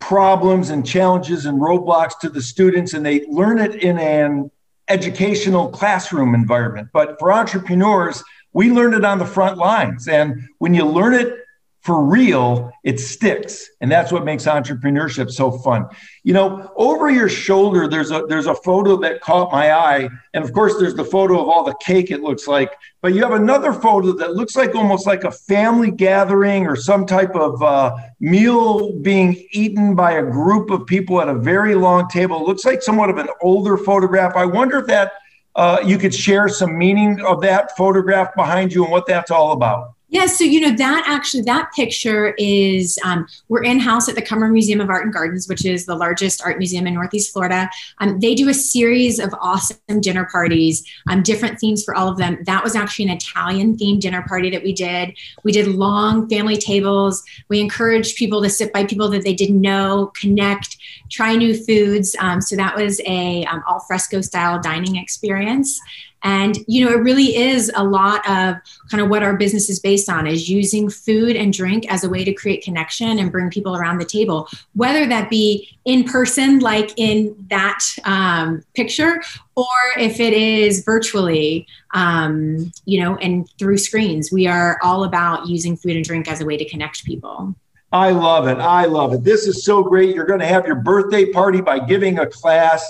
problems 0.00 0.68
and 0.68 0.86
challenges 0.86 1.46
and 1.46 1.58
roadblocks 1.58 2.18
to 2.20 2.28
the 2.28 2.42
students, 2.42 2.92
and 2.92 3.04
they 3.04 3.24
learn 3.26 3.58
it 3.58 3.82
in 3.82 3.98
an 3.98 4.50
educational 4.88 5.70
classroom 5.70 6.34
environment. 6.34 6.88
But 6.92 7.18
for 7.18 7.32
entrepreneurs, 7.32 8.22
we 8.52 8.70
learn 8.70 8.92
it 8.92 9.04
on 9.04 9.18
the 9.18 9.24
front 9.24 9.56
lines. 9.56 10.08
And 10.08 10.46
when 10.58 10.74
you 10.74 10.84
learn 10.84 11.14
it 11.14 11.43
for 11.84 12.02
real, 12.02 12.72
it 12.82 12.98
sticks. 12.98 13.68
And 13.82 13.92
that's 13.92 14.10
what 14.10 14.24
makes 14.24 14.46
entrepreneurship 14.46 15.30
so 15.30 15.50
fun. 15.50 15.86
You 16.22 16.32
know, 16.32 16.72
over 16.76 17.10
your 17.10 17.28
shoulder, 17.28 17.86
there's 17.86 18.10
a 18.10 18.24
there's 18.26 18.46
a 18.46 18.54
photo 18.54 18.96
that 19.02 19.20
caught 19.20 19.52
my 19.52 19.70
eye. 19.70 20.08
And 20.32 20.42
of 20.42 20.54
course, 20.54 20.78
there's 20.78 20.94
the 20.94 21.04
photo 21.04 21.42
of 21.42 21.48
all 21.48 21.62
the 21.62 21.74
cake 21.82 22.10
it 22.10 22.22
looks 22.22 22.48
like. 22.48 22.72
But 23.02 23.12
you 23.12 23.22
have 23.22 23.34
another 23.34 23.74
photo 23.74 24.12
that 24.12 24.32
looks 24.34 24.56
like 24.56 24.74
almost 24.74 25.06
like 25.06 25.24
a 25.24 25.30
family 25.30 25.90
gathering 25.90 26.66
or 26.66 26.74
some 26.74 27.04
type 27.04 27.36
of 27.36 27.62
uh, 27.62 27.94
meal 28.18 28.98
being 29.00 29.46
eaten 29.52 29.94
by 29.94 30.12
a 30.12 30.22
group 30.22 30.70
of 30.70 30.86
people 30.86 31.20
at 31.20 31.28
a 31.28 31.34
very 31.34 31.74
long 31.74 32.08
table. 32.08 32.40
It 32.40 32.46
looks 32.46 32.64
like 32.64 32.80
somewhat 32.80 33.10
of 33.10 33.18
an 33.18 33.28
older 33.42 33.76
photograph. 33.76 34.36
I 34.36 34.46
wonder 34.46 34.78
if 34.78 34.86
that 34.86 35.12
uh, 35.54 35.80
you 35.84 35.98
could 35.98 36.14
share 36.14 36.48
some 36.48 36.78
meaning 36.78 37.20
of 37.20 37.42
that 37.42 37.76
photograph 37.76 38.34
behind 38.34 38.72
you 38.72 38.84
and 38.84 38.90
what 38.90 39.06
that's 39.06 39.30
all 39.30 39.52
about. 39.52 39.93
Yeah, 40.14 40.26
so 40.26 40.44
you 40.44 40.60
know 40.60 40.70
that 40.76 41.02
actually 41.08 41.42
that 41.42 41.72
picture 41.72 42.36
is 42.38 43.00
um, 43.04 43.26
we're 43.48 43.64
in 43.64 43.80
house 43.80 44.08
at 44.08 44.14
the 44.14 44.22
Cummer 44.22 44.48
Museum 44.48 44.80
of 44.80 44.88
Art 44.88 45.02
and 45.02 45.12
Gardens, 45.12 45.48
which 45.48 45.64
is 45.64 45.86
the 45.86 45.96
largest 45.96 46.40
art 46.40 46.56
museum 46.56 46.86
in 46.86 46.94
Northeast 46.94 47.32
Florida. 47.32 47.68
Um, 47.98 48.20
they 48.20 48.36
do 48.36 48.48
a 48.48 48.54
series 48.54 49.18
of 49.18 49.34
awesome 49.40 50.00
dinner 50.00 50.28
parties, 50.30 50.84
um, 51.10 51.24
different 51.24 51.58
themes 51.58 51.82
for 51.82 51.96
all 51.96 52.08
of 52.08 52.16
them. 52.16 52.38
That 52.44 52.62
was 52.62 52.76
actually 52.76 53.06
an 53.06 53.10
Italian 53.16 53.76
themed 53.76 54.02
dinner 54.02 54.22
party 54.28 54.50
that 54.50 54.62
we 54.62 54.72
did. 54.72 55.18
We 55.42 55.50
did 55.50 55.66
long 55.66 56.28
family 56.28 56.58
tables. 56.58 57.24
We 57.48 57.58
encouraged 57.58 58.16
people 58.16 58.40
to 58.42 58.48
sit 58.48 58.72
by 58.72 58.84
people 58.84 59.08
that 59.08 59.24
they 59.24 59.34
didn't 59.34 59.60
know, 59.60 60.12
connect, 60.14 60.76
try 61.10 61.34
new 61.34 61.56
foods. 61.56 62.14
Um, 62.20 62.40
so 62.40 62.54
that 62.54 62.76
was 62.76 63.00
a 63.04 63.44
um, 63.46 63.64
al 63.68 63.80
fresco 63.80 64.20
style 64.20 64.60
dining 64.60 64.94
experience. 64.94 65.80
And, 66.24 66.58
you 66.66 66.84
know, 66.84 66.90
it 66.90 67.00
really 67.00 67.36
is 67.36 67.70
a 67.76 67.84
lot 67.84 68.28
of 68.28 68.56
kind 68.90 69.02
of 69.02 69.10
what 69.10 69.22
our 69.22 69.36
business 69.36 69.68
is 69.68 69.78
based 69.78 70.08
on 70.08 70.26
is 70.26 70.48
using 70.48 70.88
food 70.88 71.36
and 71.36 71.52
drink 71.52 71.84
as 71.92 72.02
a 72.02 72.08
way 72.08 72.24
to 72.24 72.32
create 72.32 72.64
connection 72.64 73.18
and 73.18 73.30
bring 73.30 73.50
people 73.50 73.76
around 73.76 73.98
the 73.98 74.06
table, 74.06 74.48
whether 74.72 75.06
that 75.06 75.28
be 75.28 75.68
in 75.84 76.04
person, 76.04 76.60
like 76.60 76.92
in 76.96 77.36
that 77.50 77.80
um, 78.04 78.64
picture, 78.74 79.22
or 79.54 79.66
if 79.98 80.18
it 80.18 80.32
is 80.32 80.82
virtually, 80.82 81.66
um, 81.92 82.72
you 82.86 83.02
know, 83.02 83.16
and 83.16 83.48
through 83.58 83.76
screens. 83.76 84.32
We 84.32 84.46
are 84.46 84.78
all 84.82 85.04
about 85.04 85.46
using 85.46 85.76
food 85.76 85.94
and 85.94 86.04
drink 86.04 86.26
as 86.26 86.40
a 86.40 86.46
way 86.46 86.56
to 86.56 86.68
connect 86.68 87.04
people. 87.04 87.54
I 87.92 88.10
love 88.10 88.48
it. 88.48 88.58
I 88.58 88.86
love 88.86 89.12
it. 89.12 89.22
This 89.22 89.46
is 89.46 89.64
so 89.64 89.82
great. 89.82 90.14
You're 90.16 90.26
going 90.26 90.40
to 90.40 90.46
have 90.46 90.66
your 90.66 90.74
birthday 90.74 91.26
party 91.26 91.60
by 91.60 91.78
giving 91.78 92.18
a 92.18 92.26
class 92.26 92.84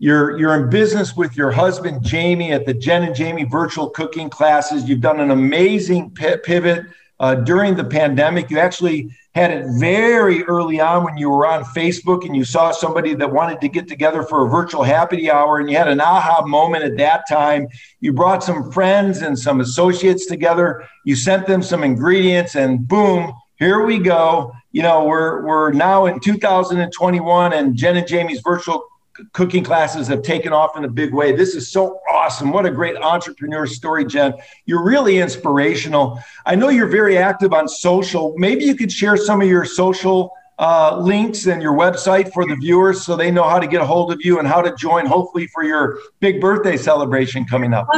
you're 0.00 0.38
you're 0.38 0.54
in 0.54 0.70
business 0.70 1.14
with 1.14 1.36
your 1.36 1.50
husband 1.50 2.02
Jamey 2.02 2.52
at 2.52 2.64
the 2.64 2.72
Jen 2.72 3.02
and 3.02 3.14
Jamey 3.14 3.48
virtual 3.48 3.90
cooking 3.90 4.30
classes. 4.30 4.88
You've 4.88 5.02
done 5.02 5.20
an 5.20 5.30
amazing 5.30 6.10
pivot 6.12 6.86
uh, 7.20 7.34
during 7.34 7.76
the 7.76 7.84
pandemic. 7.84 8.50
You 8.50 8.58
actually 8.60 9.14
had 9.34 9.50
it 9.50 9.66
very 9.78 10.42
early 10.44 10.80
on 10.80 11.04
when 11.04 11.18
you 11.18 11.28
were 11.28 11.46
on 11.46 11.64
Facebook 11.64 12.24
and 12.24 12.34
you 12.34 12.44
saw 12.44 12.72
somebody 12.72 13.12
that 13.12 13.30
wanted 13.30 13.60
to 13.60 13.68
get 13.68 13.88
together 13.88 14.22
for 14.22 14.46
a 14.46 14.48
virtual 14.48 14.82
happy 14.84 15.30
hour, 15.30 15.58
and 15.58 15.70
you 15.70 15.76
had 15.76 15.86
an 15.86 16.00
aha 16.00 16.46
moment 16.46 16.82
at 16.82 16.96
that 16.96 17.28
time. 17.28 17.68
You 18.00 18.14
brought 18.14 18.42
some 18.42 18.72
friends 18.72 19.20
and 19.20 19.38
some 19.38 19.60
associates 19.60 20.24
together. 20.24 20.82
You 21.04 21.14
sent 21.14 21.46
them 21.46 21.62
some 21.62 21.84
ingredients, 21.84 22.54
and 22.56 22.88
boom, 22.88 23.34
here 23.56 23.84
we 23.84 23.98
go. 23.98 24.54
You 24.72 24.80
know, 24.80 25.04
we're 25.04 25.44
we're 25.44 25.72
now 25.72 26.06
in 26.06 26.20
2021, 26.20 27.52
and 27.52 27.76
Jen 27.76 27.98
and 27.98 28.08
Jamey's 28.08 28.40
virtual 28.40 28.86
cooking 29.32 29.64
classes 29.64 30.08
have 30.08 30.22
taken 30.22 30.52
off 30.52 30.76
in 30.76 30.84
a 30.84 30.88
big 30.88 31.12
way. 31.12 31.32
This 31.32 31.54
is 31.54 31.70
so 31.70 32.00
awesome. 32.10 32.52
What 32.52 32.66
a 32.66 32.70
great 32.70 32.96
entrepreneur 32.96 33.66
story, 33.66 34.04
Jen. 34.04 34.34
You're 34.66 34.84
really 34.84 35.18
inspirational. 35.18 36.20
I 36.46 36.54
know 36.54 36.68
you're 36.68 36.88
very 36.88 37.18
active 37.18 37.52
on 37.52 37.68
social. 37.68 38.34
Maybe 38.36 38.64
you 38.64 38.74
could 38.74 38.92
share 38.92 39.16
some 39.16 39.42
of 39.42 39.48
your 39.48 39.64
social 39.64 40.32
uh, 40.60 40.94
links 41.00 41.46
and 41.46 41.62
your 41.62 41.72
website 41.72 42.30
for 42.34 42.46
the 42.46 42.54
viewers 42.54 43.02
so 43.02 43.16
they 43.16 43.30
know 43.30 43.48
how 43.48 43.58
to 43.58 43.66
get 43.66 43.80
a 43.80 43.84
hold 43.84 44.12
of 44.12 44.22
you 44.22 44.38
and 44.38 44.46
how 44.46 44.60
to 44.60 44.74
join, 44.76 45.06
hopefully, 45.06 45.46
for 45.46 45.64
your 45.64 45.98
big 46.20 46.38
birthday 46.38 46.76
celebration 46.76 47.46
coming 47.46 47.72
up. 47.72 47.88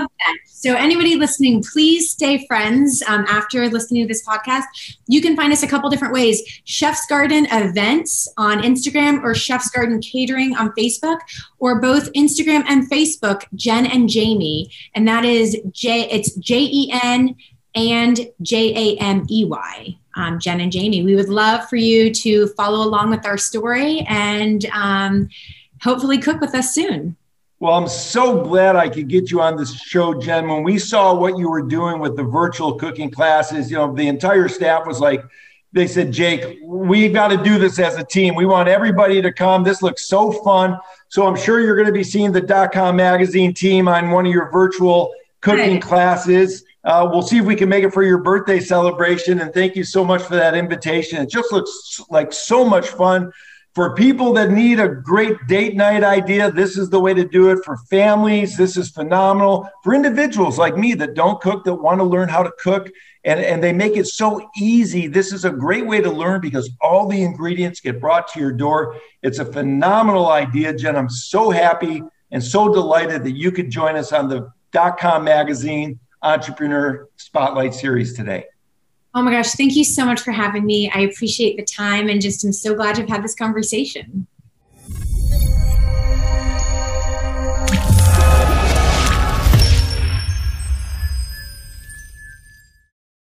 So, 0.46 0.77
anybody 0.77 1.16
listening, 1.16 1.64
please 1.64 2.12
stay 2.12 2.46
friends 2.46 3.03
um, 3.09 3.27
after 3.29 3.68
listening 3.68 4.03
to 4.03 4.09
this 4.09 4.25
podcast. 4.25 4.62
You 5.09 5.20
can 5.20 5.35
find 5.35 5.53
us 5.53 5.64
a 5.64 5.66
couple 5.66 5.90
different 5.90 6.14
ways 6.14 6.40
Chef's 6.62 7.05
Garden 7.07 7.48
Events 7.51 8.29
on 8.37 8.62
Instagram 8.62 9.25
or 9.25 9.35
Chef's 9.35 9.68
Garden 9.70 10.01
Catering 10.01 10.55
on 10.57 10.70
Facebook, 10.79 11.18
or 11.59 11.81
both 11.81 12.12
Instagram 12.12 12.62
and 12.68 12.88
Facebook, 12.88 13.42
Jen 13.57 13.87
and 13.87 14.09
Jamey. 14.09 14.72
And 14.94 15.09
that 15.09 15.25
is 15.25 15.61
J, 15.72 16.09
it's 16.09 16.33
J 16.37 16.61
E 16.61 16.92
N 17.03 17.35
and 17.75 18.20
J 18.40 18.96
A 18.96 19.03
M 19.03 19.27
E 19.29 19.44
Y 19.46 19.98
um, 20.14 20.38
Jen 20.38 20.61
and 20.61 20.72
Jamey. 20.72 21.05
We 21.05 21.14
would 21.14 21.29
love 21.29 21.68
for 21.68 21.77
you 21.77 22.12
to 22.14 22.48
follow 22.48 22.87
along 22.87 23.11
with 23.11 23.25
our 23.27 23.38
story 23.38 24.01
and 24.09 24.64
um, 24.72 25.29
hopefully 25.81 26.18
cook 26.18 26.40
with 26.40 26.55
us 26.55 26.75
soon. 26.75 27.16
Well, 27.61 27.75
I'm 27.75 27.88
so 27.88 28.42
glad 28.42 28.75
I 28.75 28.88
could 28.88 29.07
get 29.07 29.31
you 29.31 29.40
on 29.40 29.57
this 29.57 29.72
show, 29.72 30.20
Jen. 30.20 30.48
When 30.48 30.64
we 30.64 30.79
saw 30.79 31.14
what 31.14 31.38
you 31.38 31.48
were 31.48 31.62
doing 31.62 32.01
with 32.01 32.16
the 32.16 32.25
virtual 32.25 32.75
cooking 32.75 33.11
classes, 33.11 33.70
you 33.70 33.77
know, 33.77 33.94
the 33.94 34.09
entire 34.09 34.48
staff 34.48 34.85
was 34.85 34.98
like, 34.98 35.22
they 35.72 35.87
said, 35.87 36.12
Jake, 36.12 36.59
we've 36.64 37.14
got 37.14 37.29
to 37.29 37.37
do 37.37 37.59
this 37.59 37.79
as 37.79 37.96
a 37.96 38.05
team. 38.05 38.35
We 38.35 38.46
want 38.46 38.68
everybody 38.68 39.22
to 39.22 39.33
come. 39.33 39.62
This 39.62 39.81
looks 39.81 40.07
so 40.07 40.33
fun. 40.33 40.77
So 41.09 41.27
I'm 41.27 41.37
sure 41.37 41.61
you're 41.61 41.77
going 41.77 41.87
to 41.87 41.92
be 41.92 42.05
seeing 42.05 42.33
the 42.33 42.40
dot 42.40 42.72
com 42.72 42.96
magazine 42.96 43.55
team 43.55 43.88
on 43.88 44.11
one 44.11 44.27
of 44.27 44.33
your 44.33 44.51
virtual 44.51 45.14
cooking 45.40 45.75
right. 45.75 45.83
classes. 45.83 46.64
Uh, 46.84 47.08
we'll 47.10 47.22
see 47.22 47.38
if 47.38 47.44
we 47.44 47.54
can 47.54 47.68
make 47.68 47.84
it 47.84 47.92
for 47.92 48.02
your 48.02 48.18
birthday 48.18 48.58
celebration. 48.58 49.40
And 49.40 49.54
thank 49.54 49.76
you 49.76 49.84
so 49.84 50.04
much 50.04 50.22
for 50.22 50.34
that 50.34 50.54
invitation. 50.54 51.22
It 51.22 51.30
just 51.30 51.52
looks 51.52 52.00
like 52.10 52.32
so 52.32 52.64
much 52.64 52.88
fun. 52.88 53.30
For 53.74 53.94
people 53.94 54.34
that 54.34 54.50
need 54.50 54.80
a 54.80 54.88
great 54.88 55.38
date 55.46 55.76
night 55.76 56.04
idea, 56.04 56.50
this 56.50 56.76
is 56.76 56.90
the 56.90 57.00
way 57.00 57.14
to 57.14 57.26
do 57.26 57.50
it. 57.50 57.64
For 57.64 57.78
families, 57.88 58.54
this 58.54 58.76
is 58.76 58.90
phenomenal. 58.90 59.66
For 59.82 59.94
individuals 59.94 60.58
like 60.58 60.76
me 60.76 60.92
that 60.94 61.14
don't 61.14 61.40
cook, 61.40 61.64
that 61.64 61.74
want 61.74 61.98
to 62.00 62.04
learn 62.04 62.28
how 62.28 62.42
to 62.42 62.52
cook, 62.58 62.90
and, 63.24 63.40
and 63.40 63.62
they 63.62 63.72
make 63.72 63.96
it 63.96 64.08
so 64.08 64.50
easy, 64.58 65.06
this 65.06 65.32
is 65.32 65.46
a 65.46 65.50
great 65.50 65.86
way 65.86 66.02
to 66.02 66.10
learn 66.10 66.42
because 66.42 66.68
all 66.82 67.08
the 67.08 67.22
ingredients 67.22 67.80
get 67.80 67.98
brought 67.98 68.28
to 68.32 68.40
your 68.40 68.52
door. 68.52 68.96
It's 69.22 69.38
a 69.38 69.44
phenomenal 69.44 70.30
idea, 70.30 70.74
Jen. 70.74 70.96
I'm 70.96 71.08
so 71.08 71.50
happy 71.50 72.02
and 72.30 72.44
so 72.44 72.70
delighted 72.74 73.24
that 73.24 73.38
you 73.38 73.52
could 73.52 73.70
join 73.70 73.96
us 73.96 74.12
on 74.12 74.28
the 74.28 74.52
dot 74.72 74.98
com 74.98 75.24
magazine 75.24 75.98
Entrepreneur 76.22 77.08
Spotlight 77.16 77.74
Series 77.74 78.14
today. 78.14 78.44
Oh 79.14 79.22
my 79.22 79.32
gosh, 79.32 79.52
thank 79.52 79.76
you 79.76 79.85
so 79.85 80.06
much 80.06 80.20
for 80.20 80.32
having 80.32 80.64
me. 80.64 80.90
I 80.90 81.00
appreciate 81.00 81.56
the 81.56 81.64
time 81.64 82.08
and 82.08 82.20
just 82.20 82.44
I'm 82.44 82.52
so 82.52 82.74
glad 82.74 82.94
to 82.94 83.02
have 83.02 83.11
had 83.11 83.24
this 83.24 83.35
conversation. 83.35 84.26